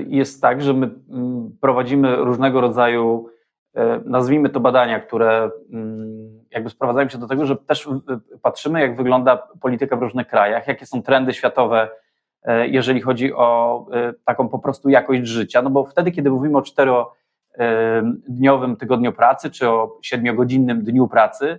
jest 0.07 0.42
tak, 0.42 0.62
że 0.62 0.75
my 0.75 0.90
mm, 1.11 1.57
prowadzimy 1.61 2.16
różnego 2.16 2.61
rodzaju 2.61 3.28
nazwijmy 4.04 4.49
to 4.49 4.61
badania, 4.61 5.00
które 5.00 5.50
mm, 5.73 6.45
jakby 6.50 6.71
sprowadzają 6.71 7.09
się 7.09 7.19
do 7.19 7.26
tego, 7.26 7.47
że 7.47 7.57
też 7.57 7.88
patrzymy, 8.42 8.81
jak 8.81 8.97
wygląda 8.97 9.37
polityka 9.37 9.97
w 9.97 10.02
różnych 10.02 10.28
krajach, 10.28 10.69
jakie 10.69 10.87
są 10.87 11.02
trendy 11.02 11.35
światowe, 11.35 11.88
jeżeli 12.64 13.00
chodzi 13.00 13.35
o 13.35 13.87
taką 14.25 14.49
po 14.49 14.59
prostu 14.59 14.88
jakość 14.88 15.26
życia, 15.26 15.62
no 15.62 15.71
bo 15.71 15.85
wtedy, 15.85 16.11
kiedy 16.11 16.31
mówimy 16.31 16.59
o 16.59 16.62
czterodniowym 17.54 18.76
tygodniu 18.76 19.12
pracy, 19.12 19.50
czy 19.50 19.68
o 19.68 19.99
siedmiogodzinnym 20.02 20.85
dniu 20.85 21.09
pracy, 21.09 21.59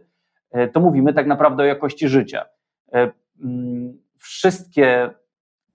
to 0.74 0.80
mówimy 0.80 1.14
tak 1.14 1.28
naprawdę 1.28 1.64
o 1.64 1.66
jakości 1.66 2.08
życia. 2.08 2.46
Mm, 3.44 3.98
wszystkie 4.18 5.10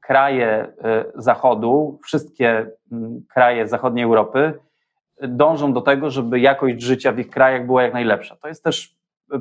kraje 0.01 0.73
e, 0.85 1.05
Zachodu, 1.15 2.01
wszystkie 2.05 2.71
mm, 2.93 3.25
kraje 3.29 3.69
zachodniej 3.69 4.05
Europy 4.05 4.59
dążą 5.23 5.73
do 5.73 5.81
tego, 5.81 6.11
żeby 6.11 6.41
jakość 6.41 6.83
życia 6.83 7.13
w 7.13 7.19
ich 7.19 7.31
krajach 7.31 7.67
była 7.67 7.83
jak 7.83 7.93
najlepsza. 7.93 8.37
To 8.37 8.49
jest 8.49 8.65
też 8.65 8.97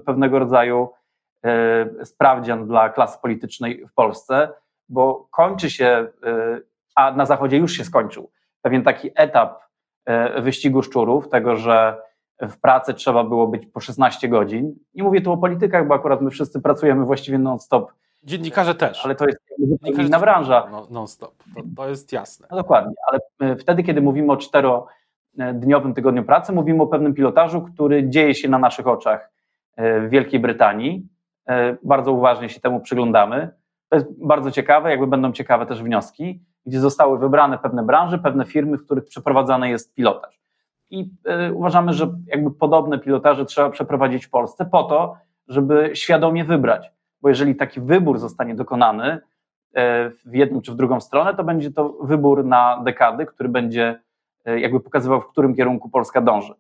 pewnego 0.05 0.39
rodzaju 0.39 0.89
e, 1.43 2.05
sprawdzian 2.05 2.67
dla 2.67 2.89
klasy 2.89 3.17
politycznej 3.21 3.85
w 3.87 3.93
Polsce, 3.93 4.49
bo 4.89 5.27
kończy 5.31 5.69
się, 5.69 5.85
e, 5.85 6.07
a 6.95 7.11
na 7.11 7.25
Zachodzie 7.25 7.57
już 7.57 7.71
się 7.71 7.83
skończył, 7.83 8.31
pewien 8.61 8.83
taki 8.83 9.11
etap 9.15 9.66
wyścigu 10.41 10.83
szczurów, 10.83 11.29
tego, 11.29 11.55
że 11.55 12.01
w 12.41 12.57
pracy 12.57 12.93
trzeba 12.93 13.23
było 13.23 13.47
być 13.47 13.65
po 13.65 13.79
16 13.79 14.29
godzin. 14.29 14.75
Nie 14.95 15.03
mówię 15.03 15.21
tu 15.21 15.31
o 15.31 15.37
politykach, 15.37 15.87
bo 15.87 15.93
akurat 15.93 16.21
my 16.21 16.29
wszyscy 16.29 16.61
pracujemy 16.61 17.05
właściwie 17.05 17.37
non-stop 17.37 17.91
Dziennikarze 18.23 18.75
też. 18.75 19.05
Ale 19.05 19.15
to 19.15 19.25
jest 19.27 19.39
inna 19.99 20.19
branża. 20.19 20.69
Non-stop, 20.89 21.43
to, 21.55 21.61
to, 21.75 21.89
jest 21.89 22.11
jasne. 22.11 22.47
No 22.51 22.57
dokładnie, 22.57 22.93
ale 23.07 23.19
e, 23.51 23.55
wtedy, 23.55 23.83
kiedy 23.83 24.01
mówimy 24.01 24.31
o 24.31 24.37
czterodniowym 24.37 25.93
tygodniu 25.93 26.23
pracy, 26.23 26.53
mówimy 26.53 26.83
o 26.83 26.87
pewnym 26.87 27.13
pilotażu, 27.13 27.61
który 27.61 28.09
dzieje 28.09 28.35
się 28.35 28.49
na 28.49 28.59
naszych 28.59 28.87
oczach 28.87 29.31
e, 29.75 29.99
w 30.01 30.09
Wielkiej 30.09 30.39
Brytanii. 30.39 31.07
E, 31.49 31.77
bardzo 31.83 32.11
uważnie 32.11 32.49
się 32.49 32.59
temu 32.59 32.79
przyglądamy. 32.79 33.49
To 33.89 33.95
jest 33.95 34.25
bardzo 34.25 34.51
ciekawe, 34.51 34.89
jakby 34.89 35.07
będą 35.07 35.31
ciekawe 35.31 35.65
też 35.65 35.83
wnioski, 35.83 36.39
gdzie 36.67 36.79
zostały 36.79 37.19
wybrane 37.19 37.57
pewne 37.57 37.83
branże, 37.83 38.19
pewne 38.19 38.45
firmy, 38.45 38.77
w 38.77 38.85
których 38.85 39.05
przeprowadzany 39.05 39.69
jest 39.69 39.93
pilotaż. 39.93 40.41
I 40.89 41.09
uważamy, 41.53 41.93
że 41.93 42.13
jakby 42.27 42.51
podobne 42.51 42.99
pilotaże 42.99 43.45
trzeba 43.45 43.69
przeprowadzić 43.69 44.25
w 44.25 44.29
Polsce 44.29 44.65
po 44.65 44.83
to, 44.83 45.17
żeby 45.47 45.91
świadomie 45.93 46.43
wybrać 46.43 46.91
bo 47.21 47.29
jeżeli 47.29 47.55
taki 47.55 47.81
wybór 47.81 48.19
zostanie 48.19 48.55
dokonany 48.55 49.19
e, 49.75 50.09
w 50.09 50.33
jedną 50.33 50.61
czy 50.61 50.71
w 50.71 50.75
drugą 50.75 51.01
stronę, 51.01 51.35
to 51.35 51.43
będzie 51.43 51.71
to 51.71 51.89
wybór 52.01 52.45
na 52.45 52.81
dekady, 52.83 53.25
który 53.25 53.49
będzie 53.49 53.99
e, 54.45 54.59
jakby 54.59 54.79
pokazywał, 54.79 55.21
w 55.21 55.27
którym 55.27 55.55
kierunku 55.55 55.89
Polska 55.89 56.21
dąży. 56.21 56.53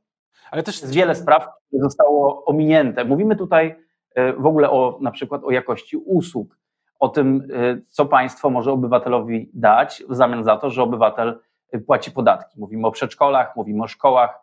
Ale 0.51 0.63
też 0.63 0.81
jest 0.81 0.93
wiele 0.93 1.15
spraw, 1.15 1.47
które 1.67 1.83
zostało 1.83 2.45
ominięte. 2.45 3.05
Mówimy 3.05 3.35
tutaj 3.35 3.75
e, 4.15 4.33
w 4.33 4.45
ogóle 4.45 4.69
o 4.69 4.97
na 5.01 5.11
przykład 5.11 5.43
o 5.43 5.51
jakości 5.51 5.97
usług, 5.97 6.57
o 6.99 7.09
tym, 7.09 7.47
co 7.89 8.05
państwo 8.05 8.49
może 8.49 8.71
obywatelowi 8.71 9.49
dać 9.53 10.03
w 10.09 10.15
zamian 10.15 10.43
za 10.43 10.57
to, 10.57 10.69
że 10.69 10.83
obywatel 10.83 11.39
płaci 11.87 12.11
podatki. 12.11 12.59
Mówimy 12.59 12.87
o 12.87 12.91
przedszkolach, 12.91 13.55
mówimy 13.55 13.83
o 13.83 13.87
szkołach, 13.87 14.39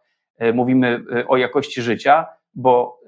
mówimy 0.54 1.04
o 1.28 1.36
jakości 1.36 1.82
życia, 1.82 2.26
bo 2.54 3.00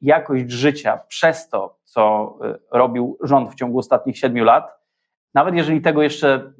jakość 0.00 0.50
życia 0.50 1.00
przez 1.08 1.48
to, 1.48 1.78
co 1.84 2.38
robił 2.70 3.18
rząd 3.22 3.50
w 3.50 3.54
ciągu 3.54 3.78
ostatnich 3.78 4.18
siedmiu 4.18 4.44
lat, 4.44 4.78
nawet 5.34 5.54
jeżeli 5.54 5.80
tego 5.80 6.02
jeszcze 6.02 6.52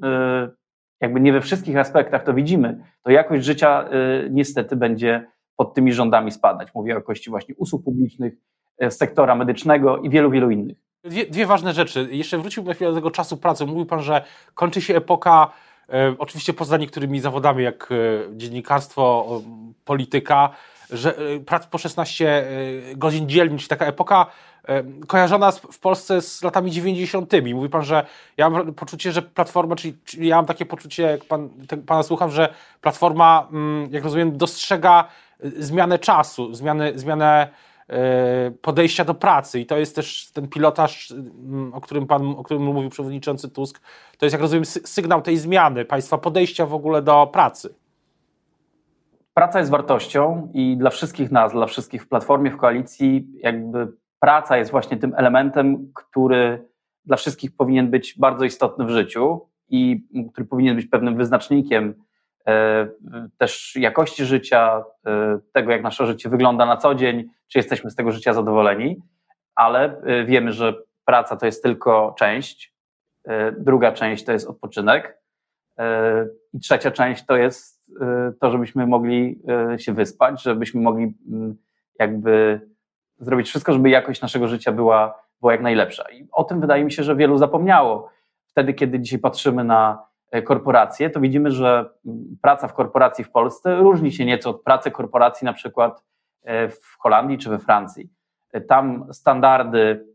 jakby 1.01 1.19
nie 1.19 1.33
we 1.33 1.41
wszystkich 1.41 1.77
aspektach 1.77 2.23
to 2.23 2.33
widzimy, 2.33 2.83
to 3.03 3.11
jakość 3.11 3.43
życia 3.45 3.85
niestety 4.29 4.75
będzie 4.75 5.27
pod 5.55 5.73
tymi 5.73 5.93
rządami 5.93 6.31
spadać. 6.31 6.73
Mówię 6.75 6.93
o 6.93 6.95
jakości 6.95 7.29
właśnie 7.29 7.55
usług 7.55 7.83
publicznych, 7.83 8.33
sektora 8.89 9.35
medycznego 9.35 9.97
i 9.97 10.09
wielu, 10.09 10.29
wielu 10.29 10.51
innych. 10.51 10.77
Dwie, 11.03 11.25
dwie 11.25 11.45
ważne 11.45 11.73
rzeczy. 11.73 12.07
Jeszcze 12.11 12.37
wróciłbym 12.37 12.69
na 12.69 12.75
chwilę 12.75 12.89
do 12.89 12.95
tego 12.95 13.11
czasu 13.11 13.37
pracy. 13.37 13.65
Mówił 13.65 13.85
Pan, 13.85 14.01
że 14.01 14.23
kończy 14.55 14.81
się 14.81 14.95
epoka, 14.95 15.51
e, 15.89 16.15
oczywiście 16.17 16.53
poza 16.53 16.77
niektórymi 16.77 17.19
zawodami, 17.19 17.63
jak 17.63 17.89
e, 17.91 18.37
dziennikarstwo, 18.37 19.41
polityka, 19.85 20.49
że 20.89 21.19
y, 21.19 21.39
prac 21.39 21.67
po 21.67 21.77
16 21.77 22.43
y, 22.91 22.95
godzin 22.95 23.29
dziennie, 23.29 23.59
czy 23.59 23.67
taka 23.67 23.85
epoka 23.85 24.25
y, 25.03 25.07
kojarzona 25.07 25.51
w 25.51 25.79
Polsce 25.79 26.21
z 26.21 26.43
latami 26.43 26.71
90. 26.71 27.31
Mówi 27.53 27.69
pan, 27.69 27.83
że 27.83 28.05
ja 28.37 28.49
mam 28.49 28.73
poczucie, 28.73 29.11
że 29.11 29.21
Platforma, 29.21 29.75
czyli, 29.75 29.97
czyli 30.05 30.27
ja 30.27 30.35
mam 30.35 30.45
takie 30.45 30.65
poczucie, 30.65 31.03
jak 31.03 31.25
pan, 31.25 31.49
pana 31.85 32.03
słucham, 32.03 32.31
że 32.31 32.53
Platforma, 32.81 33.47
mm, 33.51 33.87
jak 33.91 34.03
rozumiem, 34.03 34.37
dostrzega 34.37 35.07
zmianę 35.39 35.99
czasu, 35.99 36.53
zmianę, 36.53 36.91
zmianę 36.95 37.47
podejścia 38.61 39.05
do 39.05 39.13
pracy 39.13 39.59
i 39.59 39.65
to 39.65 39.77
jest 39.77 39.95
też 39.95 40.31
ten 40.31 40.47
pilotaż, 40.47 41.11
mm, 41.11 41.73
o 41.73 41.81
którym 41.81 42.07
pan, 42.07 42.27
o 42.37 42.43
którym 42.43 42.63
mówił 42.63 42.89
przewodniczący 42.89 43.49
Tusk, 43.49 43.81
to 44.17 44.25
jest 44.25 44.33
jak 44.33 44.41
rozumiem 44.41 44.65
sygnał 44.65 45.21
tej 45.21 45.37
zmiany, 45.37 45.85
państwa 45.85 46.17
podejścia 46.17 46.65
w 46.65 46.73
ogóle 46.73 47.01
do 47.01 47.27
pracy. 47.27 47.75
Praca 49.33 49.59
jest 49.59 49.71
wartością 49.71 50.51
i 50.53 50.77
dla 50.77 50.89
wszystkich 50.89 51.31
nas, 51.31 51.51
dla 51.51 51.65
wszystkich 51.65 52.03
w 52.03 52.07
platformie, 52.07 52.51
w 52.51 52.57
koalicji, 52.57 53.27
jakby 53.35 53.87
praca 54.19 54.57
jest 54.57 54.71
właśnie 54.71 54.97
tym 54.97 55.13
elementem, 55.17 55.91
który 55.95 56.67
dla 57.05 57.17
wszystkich 57.17 57.55
powinien 57.55 57.89
być 57.89 58.15
bardzo 58.19 58.45
istotny 58.45 58.85
w 58.85 58.89
życiu 58.89 59.41
i 59.69 60.03
który 60.31 60.47
powinien 60.47 60.75
być 60.75 60.85
pewnym 60.85 61.17
wyznacznikiem 61.17 61.89
e, 61.89 61.93
też 63.37 63.75
jakości 63.75 64.25
życia, 64.25 64.83
e, 65.05 65.39
tego 65.53 65.71
jak 65.71 65.83
nasze 65.83 66.05
życie 66.05 66.29
wygląda 66.29 66.65
na 66.65 66.77
co 66.77 66.95
dzień, 66.95 67.29
czy 67.47 67.59
jesteśmy 67.59 67.89
z 67.91 67.95
tego 67.95 68.11
życia 68.11 68.33
zadowoleni, 68.33 69.01
ale 69.55 70.01
e, 70.01 70.25
wiemy, 70.25 70.51
że 70.51 70.73
praca 71.05 71.35
to 71.35 71.45
jest 71.45 71.63
tylko 71.63 72.15
część, 72.17 72.73
druga 73.57 73.91
część 73.91 74.25
to 74.25 74.31
jest 74.31 74.47
odpoczynek 74.47 75.17
i 76.53 76.59
trzecia 76.59 76.91
część 76.91 77.25
to 77.25 77.35
jest 77.35 77.83
to, 78.41 78.51
żebyśmy 78.51 78.87
mogli 78.87 79.41
się 79.77 79.93
wyspać, 79.93 80.43
żebyśmy 80.43 80.81
mogli 80.81 81.13
mm, 81.31 81.55
jakby 81.99 82.61
zrobić 83.19 83.47
wszystko, 83.47 83.73
żeby 83.73 83.89
jakość 83.89 84.21
naszego 84.21 84.47
życia 84.47 84.71
była, 84.71 85.23
była 85.41 85.51
jak 85.51 85.61
najlepsza. 85.61 86.03
I 86.11 86.27
o 86.31 86.43
tym 86.43 86.61
wydaje 86.61 86.83
mi 86.83 86.91
się, 86.91 87.03
że 87.03 87.15
wielu 87.15 87.37
zapomniało. 87.37 88.09
Wtedy, 88.45 88.73
kiedy 88.73 88.99
dzisiaj 88.99 89.19
patrzymy 89.19 89.63
na 89.63 89.91
e, 89.91 90.12
korporacje, 90.41 91.09
to 91.09 91.19
widzimy, 91.19 91.51
że 91.51 91.89
mm, 92.05 92.37
praca 92.41 92.67
w 92.67 92.73
korporacji 92.73 93.23
w 93.23 93.31
Polsce 93.31 93.75
różni 93.75 94.11
się 94.11 94.25
nieco 94.25 94.49
od 94.49 94.63
pracy 94.63 94.91
korporacji 94.91 95.45
na 95.45 95.53
przykład 95.53 96.03
e, 96.43 96.69
w 96.69 96.95
Holandii 96.99 97.37
czy 97.37 97.49
we 97.49 97.59
Francji. 97.59 98.09
E, 98.51 98.61
tam 98.61 99.13
standardy, 99.13 100.05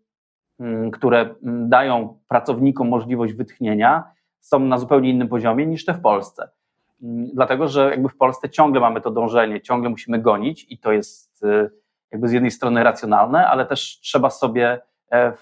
mm, 0.60 0.90
które 0.90 1.34
dają 1.42 2.18
pracownikom 2.28 2.88
możliwość 2.88 3.34
wytchnienia, 3.34 4.04
są 4.40 4.58
na 4.58 4.78
zupełnie 4.78 5.10
innym 5.10 5.28
poziomie 5.28 5.66
niż 5.66 5.84
te 5.84 5.94
w 5.94 6.00
Polsce. 6.00 6.48
Mm, 7.02 7.30
dlatego 7.34 7.68
że 7.68 7.90
jakby 7.90 8.08
w 8.08 8.16
Polsce 8.16 8.50
ciągle 8.50 8.80
mamy 8.80 9.00
to 9.00 9.10
dążenie, 9.10 9.60
ciągle 9.60 9.90
musimy 9.90 10.18
gonić 10.18 10.66
i 10.70 10.78
to 10.78 10.92
jest 10.92 11.44
jakby 12.10 12.28
z 12.28 12.32
jednej 12.32 12.50
strony 12.50 12.84
racjonalne, 12.84 13.46
ale 13.46 13.66
też 13.66 14.00
trzeba 14.00 14.30
sobie, 14.30 14.80
e, 15.12 15.32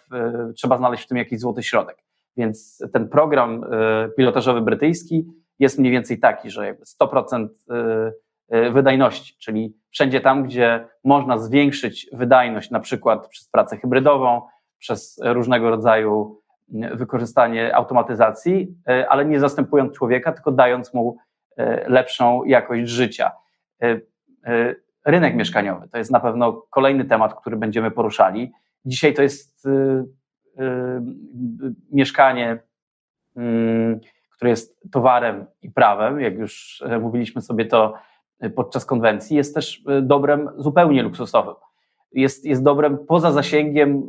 trzeba 0.57 0.77
znaleźć 0.77 1.05
w 1.05 1.09
tym 1.09 1.19
jakiś 1.19 1.41
złoty 1.41 1.63
środek. 1.63 2.06
Więc 2.37 2.85
ten 2.93 3.09
program 3.09 3.65
y, 3.65 4.11
pilotażowy 4.17 4.61
brytyjski 4.61 5.27
jest 5.59 5.79
mniej 5.79 5.93
więcej 5.93 6.19
taki, 6.19 6.51
że 6.51 6.67
jakby 6.67 6.85
100% 6.85 7.49
y, 8.53 8.71
wydajności, 8.71 9.37
czyli 9.39 9.77
wszędzie 9.91 10.21
tam, 10.21 10.45
gdzie 10.45 10.89
można 11.05 11.39
zwiększyć 11.39 12.11
wydajność, 12.13 12.71
na 12.71 12.81
przykład 12.81 13.29
przez 13.29 13.49
pracę 13.49 13.77
hybrydową, 13.77 14.43
przez 14.79 15.21
różnego 15.25 15.71
rodzaju 15.71 16.41
wykorzystanie 16.93 17.77
automatyzacji, 17.77 18.75
ale 19.09 19.25
nie 19.25 19.41
zastępując 19.41 19.93
człowieka, 19.93 20.33
tylko 20.33 20.53
dając 20.53 20.95
mu 20.95 21.17
lepszą 21.87 22.45
jakość 22.45 22.89
życia. 22.89 23.31
Rynek 25.05 25.35
mieszkaniowy 25.35 25.89
to 25.89 25.99
jest 25.99 26.11
na 26.11 26.21
pewno 26.21 26.53
kolejny 26.71 27.05
temat, 27.05 27.41
który 27.41 27.57
będziemy 27.57 27.91
poruszali. 27.91 28.53
Dzisiaj 28.85 29.15
to 29.15 29.23
jest 29.23 29.69
mieszkanie, 31.93 32.59
mm, 33.37 34.01
które 34.37 34.51
jest 34.51 34.81
towarem 34.93 35.47
i 35.63 35.71
prawem, 35.71 36.21
jak 36.21 36.39
już 36.39 36.85
mówiliśmy 37.01 37.43
sobie 37.43 37.67
to 37.67 37.95
podczas 38.55 38.87
konwencji, 38.87 39.37
jest 39.37 39.55
też 39.55 39.85
dobrem 40.03 40.51
zupełnie 40.57 41.03
luksusowym. 41.03 41.55
Jest, 42.13 42.45
jest 42.45 42.63
dobrem 42.63 42.99
poza 42.99 43.33
zasięgiem 43.33 44.09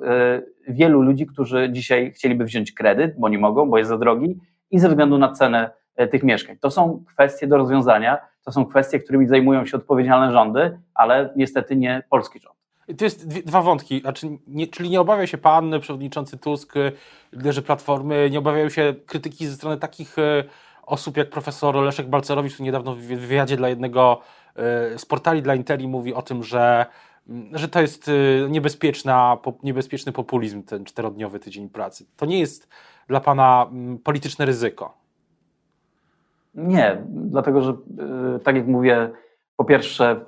wielu 0.68 1.02
ludzi, 1.02 1.26
którzy 1.26 1.70
dzisiaj 1.72 2.12
chcieliby 2.12 2.46
wziąć 2.46 2.72
kredyt, 2.72 3.20
bo 3.20 3.30
nie 3.30 3.40
mogą, 3.40 3.70
bo 3.70 3.78
jest 3.78 3.90
za 3.90 3.98
drogi 3.98 4.40
i 4.72 4.80
ze 4.80 4.90
względu 4.90 5.18
na 5.18 5.32
cenę 5.32 5.70
E, 5.98 6.08
tych 6.08 6.24
mieszkań. 6.24 6.58
To 6.58 6.72
są 6.72 7.04
kwestie 7.08 7.48
do 7.48 7.58
rozwiązania, 7.58 8.18
to 8.44 8.52
są 8.52 8.66
kwestie, 8.66 9.00
którymi 9.00 9.28
zajmują 9.28 9.66
się 9.66 9.78
odpowiedzialne 9.78 10.32
rządy, 10.32 10.80
ale 10.94 11.34
niestety 11.36 11.76
nie 11.76 12.04
polski 12.10 12.40
rząd. 12.40 12.57
To 12.98 13.06
jest 13.06 13.28
dwa 13.28 13.62
wątki, 13.62 14.02
znaczy 14.02 14.28
nie, 14.48 14.68
czyli 14.68 14.90
nie 14.90 15.02
obawia 15.02 15.28
się 15.28 15.38
pan, 15.38 15.80
przewodniczący 15.80 16.38
Tusk, 16.38 16.74
liderzy 17.34 17.62
Platformy, 17.62 18.30
nie 18.32 18.40
obawiają 18.40 18.70
się 18.70 18.96
krytyki 19.06 19.48
ze 19.48 19.56
strony 19.56 19.78
takich 19.78 20.20
e, 20.20 20.44
osób 20.86 21.18
jak 21.18 21.30
profesor 21.30 21.76
Leszek 21.76 22.08
Balcerowicz, 22.08 22.54
który 22.54 22.66
niedawno 22.66 22.96
w 22.96 23.00
wywiadzie 23.00 23.58
dla 23.58 23.70
jednego 23.70 24.22
z 24.98 25.06
portali 25.06 25.42
dla 25.42 25.56
Interi 25.56 25.88
mówi 25.88 26.14
o 26.14 26.22
tym, 26.22 26.44
że, 26.44 26.86
mm, 27.30 27.58
że 27.58 27.68
to 27.68 27.82
jest 27.82 28.12
niebezpieczna, 28.50 29.38
niebezpieczny 29.64 30.12
populizm, 30.12 30.64
ten 30.64 30.86
czterodniowy 30.86 31.40
tydzień 31.40 31.70
pracy. 31.70 32.06
To 32.18 32.26
nie 32.26 32.40
jest 32.40 32.68
dla 33.08 33.20
Pana 33.20 33.68
mm, 33.72 33.98
polityczne 33.98 34.46
ryzyko? 34.46 34.98
Nie, 36.56 36.98
dlatego 37.08 37.62
że 37.62 37.74
tak 38.44 38.56
jak 38.56 38.68
mówię, 38.68 39.10
po 39.56 39.66
pierwsze 39.66 40.26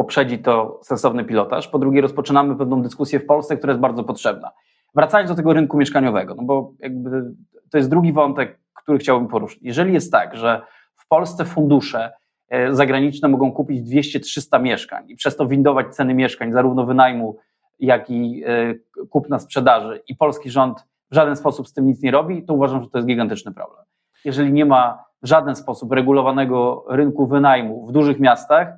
poprzedzi 0.00 0.38
to 0.38 0.80
sensowny 0.82 1.24
pilotaż, 1.24 1.68
po 1.68 1.78
drugie 1.78 2.00
rozpoczynamy 2.00 2.56
pewną 2.56 2.82
dyskusję 2.82 3.20
w 3.20 3.26
Polsce, 3.26 3.56
która 3.56 3.70
jest 3.70 3.80
bardzo 3.80 4.04
potrzebna. 4.04 4.50
Wracając 4.94 5.30
do 5.30 5.36
tego 5.36 5.52
rynku 5.52 5.76
mieszkaniowego, 5.76 6.34
no 6.34 6.42
bo 6.42 6.72
jakby 6.78 7.34
to 7.70 7.78
jest 7.78 7.90
drugi 7.90 8.12
wątek, 8.12 8.58
który 8.74 8.98
chciałbym 8.98 9.28
poruszyć. 9.28 9.58
Jeżeli 9.62 9.92
jest 9.92 10.12
tak, 10.12 10.36
że 10.36 10.62
w 10.96 11.08
Polsce 11.08 11.44
fundusze 11.44 12.12
e, 12.48 12.74
zagraniczne 12.74 13.28
mogą 13.28 13.52
kupić 13.52 13.90
200-300 13.90 14.62
mieszkań 14.62 15.04
i 15.08 15.16
przez 15.16 15.36
to 15.36 15.46
windować 15.46 15.94
ceny 15.94 16.14
mieszkań, 16.14 16.52
zarówno 16.52 16.86
wynajmu, 16.86 17.36
jak 17.78 18.10
i 18.10 18.42
e, 18.46 18.74
kupna 19.10 19.38
sprzedaży, 19.38 20.02
i 20.08 20.16
polski 20.16 20.50
rząd 20.50 20.84
w 21.10 21.14
żaden 21.14 21.36
sposób 21.36 21.68
z 21.68 21.72
tym 21.72 21.86
nic 21.86 22.02
nie 22.02 22.10
robi, 22.10 22.44
to 22.44 22.54
uważam, 22.54 22.82
że 22.82 22.90
to 22.90 22.98
jest 22.98 23.08
gigantyczny 23.08 23.52
problem. 23.52 23.84
Jeżeli 24.24 24.52
nie 24.52 24.64
ma 24.64 25.04
w 25.22 25.26
żaden 25.26 25.56
sposób 25.56 25.92
regulowanego 25.92 26.84
rynku 26.88 27.26
wynajmu 27.26 27.86
w 27.86 27.92
dużych 27.92 28.20
miastach, 28.20 28.68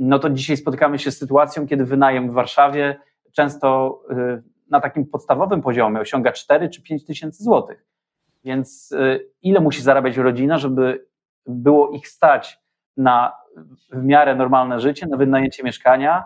no 0.00 0.18
to 0.18 0.30
dzisiaj 0.30 0.56
spotykamy 0.56 0.98
się 0.98 1.10
z 1.10 1.18
sytuacją, 1.18 1.66
kiedy 1.66 1.84
wynajem 1.84 2.30
w 2.30 2.32
Warszawie 2.32 2.96
często 3.32 4.00
y, 4.10 4.42
na 4.70 4.80
takim 4.80 5.06
podstawowym 5.06 5.62
poziomie 5.62 6.00
osiąga 6.00 6.32
4 6.32 6.68
czy 6.68 6.82
5 6.82 7.06
tysięcy 7.06 7.44
złotych. 7.44 7.84
Więc 8.44 8.92
y, 8.92 9.30
ile 9.42 9.60
musi 9.60 9.82
zarabiać 9.82 10.16
rodzina, 10.16 10.58
żeby 10.58 11.06
było 11.46 11.90
ich 11.90 12.08
stać 12.08 12.58
na 12.96 13.32
w 13.92 14.02
miarę 14.02 14.34
normalne 14.34 14.80
życie, 14.80 15.06
na 15.06 15.16
wynajęcie 15.16 15.62
mieszkania 15.62 16.24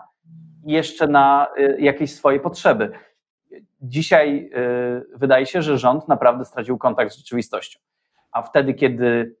i 0.65 0.71
jeszcze 0.71 1.07
na 1.07 1.47
y, 1.57 1.77
jakieś 1.79 2.15
swoje 2.15 2.39
potrzeby. 2.39 2.91
Dzisiaj 3.81 4.51
wydaje 5.15 5.45
się, 5.45 5.61
że 5.61 5.77
rząd 5.77 6.07
naprawdę 6.07 6.45
stracił 6.45 6.77
kontakt 6.77 7.11
z 7.11 7.17
rzeczywistością. 7.17 7.79
A 8.31 8.41
wtedy, 8.41 8.73
kiedy 8.73 9.35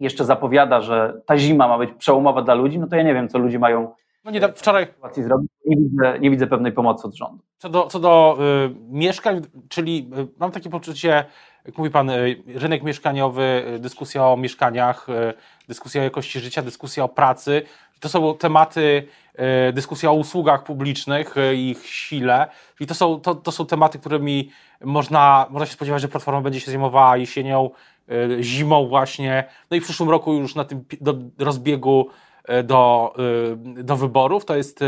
jeszcze 0.00 0.24
zapowiada, 0.24 0.80
że 0.80 1.20
ta 1.26 1.38
zima 1.38 1.68
ma 1.68 1.78
być 1.78 1.90
przełomowa 1.92 2.42
dla 2.42 2.54
ludzi, 2.54 2.78
no 2.78 2.86
to 2.86 2.96
ja 2.96 3.02
nie 3.02 3.14
wiem, 3.14 3.28
co 3.28 3.38
ludzie 3.38 3.58
mają 3.58 3.94
no 4.26 4.32
nie, 4.32 4.52
wczoraj 4.52 4.86
zrobić. 5.14 5.50
Nie 5.66 5.76
widzę, 5.76 6.18
nie 6.20 6.30
widzę 6.30 6.46
pewnej 6.46 6.72
pomocy 6.72 7.06
od 7.06 7.14
rządu. 7.14 7.42
Co 7.58 7.68
do, 7.68 7.86
co 7.86 8.00
do 8.00 8.38
y, 8.40 8.74
mieszkań, 8.88 9.42
czyli 9.68 10.10
y, 10.18 10.26
mam 10.38 10.50
takie 10.50 10.70
poczucie, 10.70 11.24
jak 11.64 11.78
mówi 11.78 11.90
Pan, 11.90 12.10
y, 12.10 12.36
rynek 12.46 12.82
mieszkaniowy, 12.82 13.64
y, 13.74 13.78
dyskusja 13.78 14.26
o 14.26 14.36
mieszkaniach, 14.36 15.08
y, 15.08 15.34
dyskusja 15.68 16.00
o 16.00 16.04
jakości 16.04 16.40
życia, 16.40 16.62
dyskusja 16.62 17.04
o 17.04 17.08
pracy. 17.08 17.62
To 18.00 18.08
są 18.08 18.34
tematy, 18.34 19.08
y, 19.68 19.72
dyskusja 19.72 20.10
o 20.10 20.14
usługach 20.14 20.64
publicznych 20.64 21.34
i 21.54 21.70
ich 21.70 21.86
sile. 21.86 22.46
I 22.80 22.86
to 22.86 22.94
są, 22.94 23.20
to, 23.20 23.34
to 23.34 23.52
są 23.52 23.66
tematy, 23.66 23.98
którymi 23.98 24.50
można, 24.80 25.46
można 25.50 25.66
się 25.66 25.72
spodziewać, 25.72 26.02
że 26.02 26.08
Platforma 26.08 26.40
będzie 26.40 26.60
się 26.60 26.70
zajmowała 26.70 27.16
jesienią 27.16 27.70
E, 28.08 28.42
zimą 28.42 28.88
właśnie, 28.88 29.44
no 29.70 29.76
i 29.76 29.80
w 29.80 29.84
przyszłym 29.84 30.10
roku 30.10 30.34
już 30.34 30.54
na 30.54 30.64
tym 30.64 30.84
do 31.00 31.14
rozbiegu 31.38 32.08
e, 32.44 32.62
do, 32.62 33.14
e, 33.78 33.82
do 33.82 33.96
wyborów. 33.96 34.44
To 34.44 34.56
jest 34.56 34.80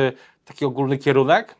taki 0.45 0.65
ogólny 0.65 0.99
kierunek? 0.99 1.55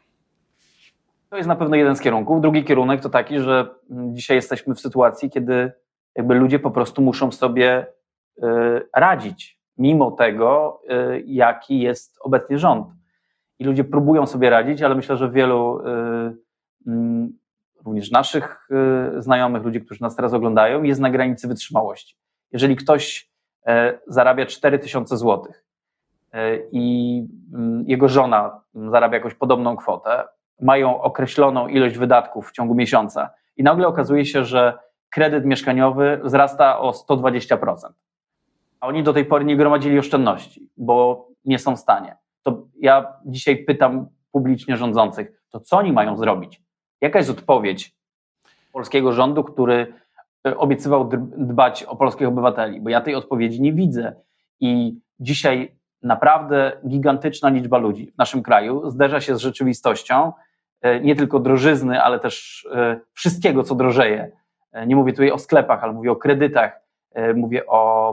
To 1.31 1.37
jest 1.37 1.49
na 1.49 1.57
pewno 1.57 1.77
jeden 1.77 1.97
z 1.97 2.01
kierunków. 2.01 2.41
Drugi 2.41 2.65
kierunek 2.65 3.01
to 3.01 3.09
taki, 3.09 3.41
że 3.41 3.69
dzisiaj 3.91 4.37
jesteśmy 4.37 4.75
w 4.75 4.81
sytuacji, 4.81 5.31
kiedy 5.31 5.73
jakby 6.15 6.35
ludzie 6.35 6.59
po 6.59 6.71
prostu 6.71 7.03
muszą 7.03 7.33
sobie 7.33 7.87
radzić, 8.95 9.58
mimo 9.79 10.11
tego, 10.11 10.81
jaki 11.27 11.81
jest 11.81 12.19
obecnie 12.21 12.59
rząd. 12.59 12.87
I 13.59 13.65
ludzie 13.65 13.85
próbują 13.85 14.27
sobie 14.27 14.51
radzić, 14.51 14.83
ale 14.83 14.95
myślę, 14.95 15.17
że 15.17 15.31
wielu 15.31 15.81
również 17.89 18.11
naszych 18.11 18.69
y, 19.19 19.23
znajomych, 19.23 19.63
ludzi, 19.63 19.81
którzy 19.81 20.03
nas 20.03 20.17
teraz 20.17 20.35
oglądają, 20.35 20.83
jest 20.83 21.01
na 21.01 21.11
granicy 21.11 21.49
wytrzymałości. 21.49 22.17
Jeżeli 22.53 22.77
ktoś 22.77 23.31
e, 23.67 23.99
zarabia 24.07 24.47
4000 24.47 25.17
zł 25.17 25.53
e, 26.33 26.57
i 26.73 27.27
mm, 27.55 27.85
jego 27.87 28.09
żona 28.09 28.61
zarabia 28.75 29.17
jakąś 29.17 29.35
podobną 29.35 29.77
kwotę, 29.77 30.25
mają 30.61 31.03
określoną 31.03 31.69
ilość 31.69 31.99
wydatków 31.99 32.49
w 32.49 32.53
ciągu 32.53 32.75
miesiąca 32.75 33.31
i 33.57 33.63
nagle 33.63 33.87
okazuje 33.87 34.25
się, 34.25 34.45
że 34.45 34.79
kredyt 35.11 35.45
mieszkaniowy 35.45 36.21
wzrasta 36.25 36.79
o 36.79 36.91
120%, 36.91 37.77
a 38.81 38.87
oni 38.87 39.03
do 39.03 39.13
tej 39.13 39.25
pory 39.25 39.45
nie 39.45 39.57
gromadzili 39.57 39.99
oszczędności, 39.99 40.69
bo 40.77 41.29
nie 41.45 41.59
są 41.59 41.77
w 41.77 41.81
stanie. 41.81 42.17
To 42.43 42.67
ja 42.81 43.13
dzisiaj 43.27 43.57
pytam 43.57 44.07
publicznie 44.33 44.77
rządzących, 44.77 45.43
to 45.51 45.61
co 45.61 45.77
oni 45.77 45.93
mają 45.93 46.17
zrobić? 46.17 46.63
Jaka 47.01 47.19
jest 47.19 47.31
odpowiedź 47.31 47.97
polskiego 48.73 49.13
rządu, 49.13 49.45
który 49.45 49.93
e, 50.47 50.57
obiecywał 50.57 51.11
dbać 51.37 51.83
o 51.83 51.97
polskich 51.97 52.29
obywateli? 52.29 52.81
Bo 52.81 52.91
ja 52.91 53.01
tej 53.01 53.15
odpowiedzi 53.15 53.63
nie 53.63 53.73
widzę. 53.73 54.15
I 54.61 55.01
dzisiaj 55.21 55.79
naprawdę 56.03 56.73
gigantyczna 56.89 57.49
liczba 57.49 57.79
ludzi 57.79 58.11
w 58.15 58.19
naszym 58.19 58.43
kraju 58.43 58.91
zderza 58.91 59.21
się 59.21 59.37
z 59.37 59.41
rzeczywistością 59.41 60.33
e, 60.81 61.01
nie 61.01 61.17
tylko 61.17 61.39
drożyzny, 61.39 62.03
ale 62.03 62.19
też 62.19 62.67
e, 62.75 63.01
wszystkiego, 63.13 63.63
co 63.63 63.75
drożeje. 63.75 64.31
Nie 64.87 64.97
mówię 64.97 65.13
tutaj 65.13 65.31
o 65.31 65.39
sklepach, 65.39 65.85
ale 65.85 65.93
mówię 65.93 66.11
o 66.11 66.17
kredytach, 66.17 66.81
mówię 67.35 67.67
o, 67.67 68.11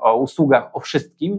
o 0.00 0.16
usługach, 0.16 0.70
o 0.72 0.80
wszystkim. 0.80 1.38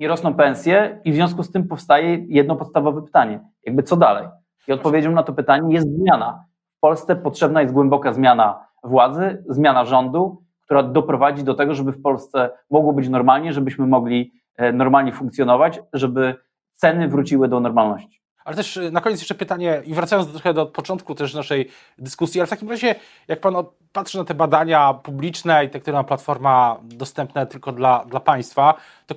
Nie 0.00 0.08
rosną 0.08 0.34
pensje 0.34 1.00
i 1.04 1.12
w 1.12 1.14
związku 1.14 1.42
z 1.42 1.52
tym 1.52 1.68
powstaje 1.68 2.24
jedno 2.28 2.56
podstawowe 2.56 3.02
pytanie: 3.02 3.40
jakby 3.66 3.82
co 3.82 3.96
dalej? 3.96 4.28
I 4.68 4.72
odpowiedzią 4.72 5.12
na 5.12 5.22
to 5.22 5.32
pytanie 5.32 5.74
jest 5.74 5.88
zmiana. 5.88 6.44
W 6.76 6.80
Polsce 6.80 7.16
potrzebna 7.16 7.62
jest 7.62 7.74
głęboka 7.74 8.12
zmiana 8.12 8.66
władzy, 8.84 9.44
zmiana 9.48 9.84
rządu, 9.84 10.42
która 10.64 10.82
doprowadzi 10.82 11.44
do 11.44 11.54
tego, 11.54 11.74
żeby 11.74 11.92
w 11.92 12.02
Polsce 12.02 12.50
mogło 12.70 12.92
być 12.92 13.08
normalnie, 13.08 13.52
żebyśmy 13.52 13.86
mogli 13.86 14.32
e, 14.56 14.72
normalnie 14.72 15.12
funkcjonować, 15.12 15.80
żeby 15.92 16.34
ceny 16.74 17.08
wróciły 17.08 17.48
do 17.48 17.60
normalności. 17.60 18.19
Ale 18.50 18.56
też 18.56 18.76
e, 18.76 18.90
na 18.90 19.00
koniec 19.00 19.20
jeszcze 19.20 19.34
pytanie, 19.34 19.82
i 19.84 19.94
wracając 19.94 20.30
trochę 20.30 20.54
do 20.54 20.66
początku 20.66 21.14
też 21.14 21.34
naszej 21.34 21.70
dyskusji, 21.98 22.40
ale 22.40 22.46
w 22.46 22.50
takim 22.50 22.70
razie, 22.70 22.94
jak 23.28 23.40
Pan 23.40 23.54
patrzy 23.92 24.18
na 24.18 24.24
te 24.24 24.34
badania 24.34 24.94
publiczne 24.94 25.64
i 25.64 25.70
te, 25.70 25.80
które 25.80 25.96
ma 25.96 26.04
Platforma 26.04 26.78
dostępne 26.82 27.46
tylko 27.46 27.72
dla, 27.72 28.04
dla 28.04 28.20
państwa, 28.20 28.74
to 29.06 29.14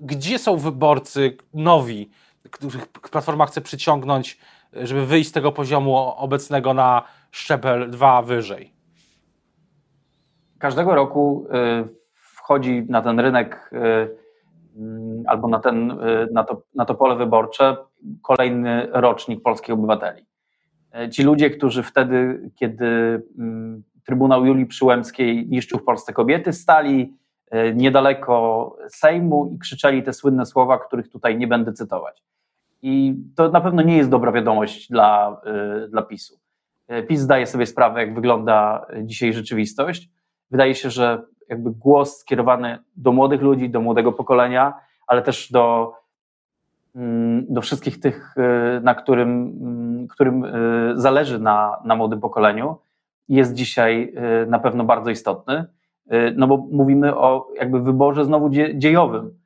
gdzie 0.00 0.38
są 0.38 0.56
wyborcy 0.56 1.36
nowi, 1.54 2.10
których 2.50 2.86
Platforma 2.86 3.46
chce 3.46 3.60
przyciągnąć 3.60 4.38
żeby 4.72 5.06
wyjść 5.06 5.30
z 5.30 5.32
tego 5.32 5.52
poziomu 5.52 5.96
obecnego 5.96 6.74
na 6.74 7.02
szczebel 7.30 7.90
dwa 7.90 8.22
wyżej? 8.22 8.72
Każdego 10.58 10.94
roku 10.94 11.46
y, 11.84 11.88
wchodzi 12.14 12.86
na 12.88 13.02
ten 13.02 13.20
rynek 13.20 13.70
y, 13.72 14.19
albo 15.26 15.48
na, 15.48 15.58
ten, 15.58 15.90
y, 15.90 16.28
na, 16.32 16.44
to, 16.44 16.62
na 16.74 16.84
to 16.84 16.94
pole 16.94 17.16
wyborcze 17.16 17.76
kolejny 18.22 18.88
rocznik 18.92 19.42
polskich 19.42 19.74
obywateli. 19.74 20.26
Ci 21.10 21.22
ludzie, 21.22 21.50
którzy 21.50 21.82
wtedy, 21.82 22.50
kiedy 22.54 23.22
mm, 23.38 23.82
Trybunał 24.04 24.46
Julii 24.46 24.66
Przyłębskiej 24.66 25.48
niszczył 25.48 25.78
w 25.78 25.84
Polsce 25.84 26.12
kobiety, 26.12 26.52
stali 26.52 27.14
niedaleko 27.74 28.76
Sejmu 28.88 29.52
i 29.54 29.58
krzyczeli 29.58 30.02
te 30.02 30.12
słynne 30.12 30.46
słowa, 30.46 30.78
których 30.78 31.08
tutaj 31.08 31.38
nie 31.38 31.46
będę 31.46 31.72
cytować. 31.72 32.22
I 32.82 33.14
to 33.36 33.48
na 33.48 33.60
pewno 33.60 33.82
nie 33.82 33.96
jest 33.96 34.10
dobra 34.10 34.32
wiadomość 34.32 34.88
dla, 34.90 35.40
y, 35.84 35.88
dla 35.88 36.02
PiSu. 36.02 36.40
PiS 37.08 37.20
zdaje 37.20 37.46
sobie 37.46 37.66
sprawę, 37.66 38.00
jak 38.00 38.14
wygląda 38.14 38.86
dzisiaj 39.02 39.32
rzeczywistość. 39.32 40.10
Wydaje 40.50 40.74
się, 40.74 40.90
że 40.90 41.22
jakby 41.50 41.70
głos 41.70 42.18
skierowany 42.18 42.78
do 42.96 43.12
młodych 43.12 43.42
ludzi, 43.42 43.70
do 43.70 43.80
młodego 43.80 44.12
pokolenia, 44.12 44.74
ale 45.06 45.22
też 45.22 45.52
do, 45.52 45.94
mm, 46.96 47.46
do 47.48 47.60
wszystkich 47.60 48.00
tych, 48.00 48.34
y, 48.36 48.80
na 48.80 48.94
którym, 48.94 49.30
mm, 49.30 50.08
którym 50.08 50.44
zależy 50.94 51.38
na, 51.38 51.76
na 51.84 51.96
młodym 51.96 52.20
pokoleniu, 52.20 52.76
jest 53.28 53.54
dzisiaj 53.54 54.14
na 54.46 54.58
pewno 54.58 54.84
bardzo 54.84 55.10
istotny, 55.10 55.64
no 56.36 56.46
bo 56.46 56.56
mówimy 56.56 57.16
o 57.16 57.48
jakby 57.56 57.80
wyborze 57.80 58.24
znowu 58.24 58.50
dziejowym. 58.74 59.38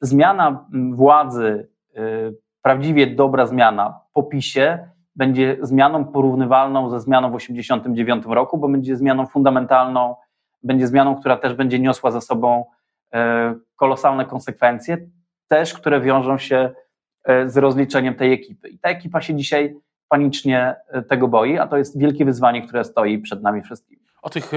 Zmiana 0.00 0.66
mm, 0.72 0.96
władzy 0.96 1.68
prawdziwie 2.62 3.06
dobra 3.06 3.46
zmiana 3.46 4.00
po 4.12 4.22
PiSie 4.22 4.78
będzie 5.16 5.56
zmianą 5.60 6.04
porównywalną 6.04 6.90
ze 6.90 7.00
zmianą 7.00 7.28
w 7.28 7.36
1989 7.36 8.24
roku, 8.26 8.58
bo 8.58 8.68
będzie 8.68 8.96
zmianą 8.96 9.26
fundamentalną, 9.26 10.16
będzie 10.64 10.86
zmianą, 10.86 11.16
która 11.16 11.36
też 11.36 11.54
będzie 11.54 11.78
niosła 11.78 12.10
za 12.10 12.20
sobą 12.20 12.64
e, 13.14 13.54
kolosalne 13.76 14.24
konsekwencje, 14.24 14.98
też 15.48 15.74
które 15.74 16.00
wiążą 16.00 16.38
się 16.38 16.70
e, 17.24 17.48
z 17.50 17.56
rozliczeniem 17.56 18.14
tej 18.14 18.32
ekipy. 18.32 18.68
I 18.68 18.78
ta 18.78 18.88
ekipa 18.88 19.20
się 19.20 19.34
dzisiaj 19.34 19.74
panicznie 20.08 20.74
e, 20.88 21.02
tego 21.02 21.28
boi, 21.28 21.58
a 21.58 21.66
to 21.66 21.76
jest 21.76 21.98
wielkie 21.98 22.24
wyzwanie, 22.24 22.62
które 22.62 22.84
stoi 22.84 23.18
przed 23.18 23.42
nami 23.42 23.62
wszystkimi. 23.62 24.00
o 24.22 24.30
tych, 24.30 24.52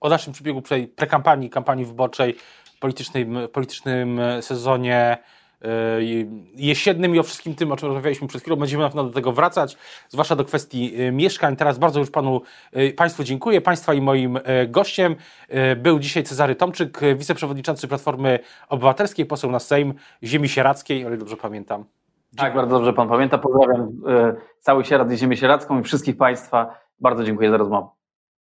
o 0.00 0.08
naszym 0.08 0.32
przebiegu 0.32 0.62
prekampanii, 0.96 1.50
kampanii 1.50 1.84
wyborczej, 1.84 2.36
politycznym, 2.80 3.38
politycznym 3.52 4.20
sezonie 4.40 5.18
jesiennym 6.56 7.14
i 7.14 7.18
o 7.18 7.22
wszystkim 7.22 7.54
tym, 7.54 7.72
o 7.72 7.76
czym 7.76 7.88
rozmawialiśmy 7.88 8.28
przed 8.28 8.42
chwilą. 8.42 8.56
Będziemy 8.56 8.82
na 8.82 8.88
pewno 8.88 9.04
do 9.04 9.10
tego 9.10 9.32
wracać, 9.32 9.76
zwłaszcza 10.08 10.36
do 10.36 10.44
kwestii 10.44 10.94
mieszkań. 11.12 11.56
Teraz 11.56 11.78
bardzo 11.78 12.00
już 12.00 12.10
panu, 12.10 12.40
Państwu 12.96 13.24
dziękuję. 13.24 13.60
Państwa 13.60 13.94
i 13.94 14.00
moim 14.00 14.38
gościem 14.68 15.16
był 15.76 15.98
dzisiaj 15.98 16.24
Cezary 16.24 16.54
Tomczyk, 16.54 17.00
wiceprzewodniczący 17.16 17.88
Platformy 17.88 18.38
Obywatelskiej, 18.68 19.26
poseł 19.26 19.50
na 19.50 19.58
Sejm 19.58 19.94
Ziemi 20.22 20.48
Sieradzkiej, 20.48 21.06
ale 21.06 21.16
dobrze 21.16 21.36
pamiętam. 21.36 21.84
Tak, 22.36 22.54
bardzo 22.54 22.76
dobrze 22.76 22.92
Pan 22.92 23.08
pamięta. 23.08 23.38
Pozdrawiam 23.38 23.88
cały 24.60 24.84
Sieradz 24.84 25.12
i 25.12 25.16
Ziemię 25.16 25.36
Sieradzką 25.36 25.80
i 25.80 25.82
wszystkich 25.82 26.16
Państwa. 26.16 26.74
Bardzo 27.00 27.24
dziękuję 27.24 27.50
za 27.50 27.56
rozmowę. 27.56 27.88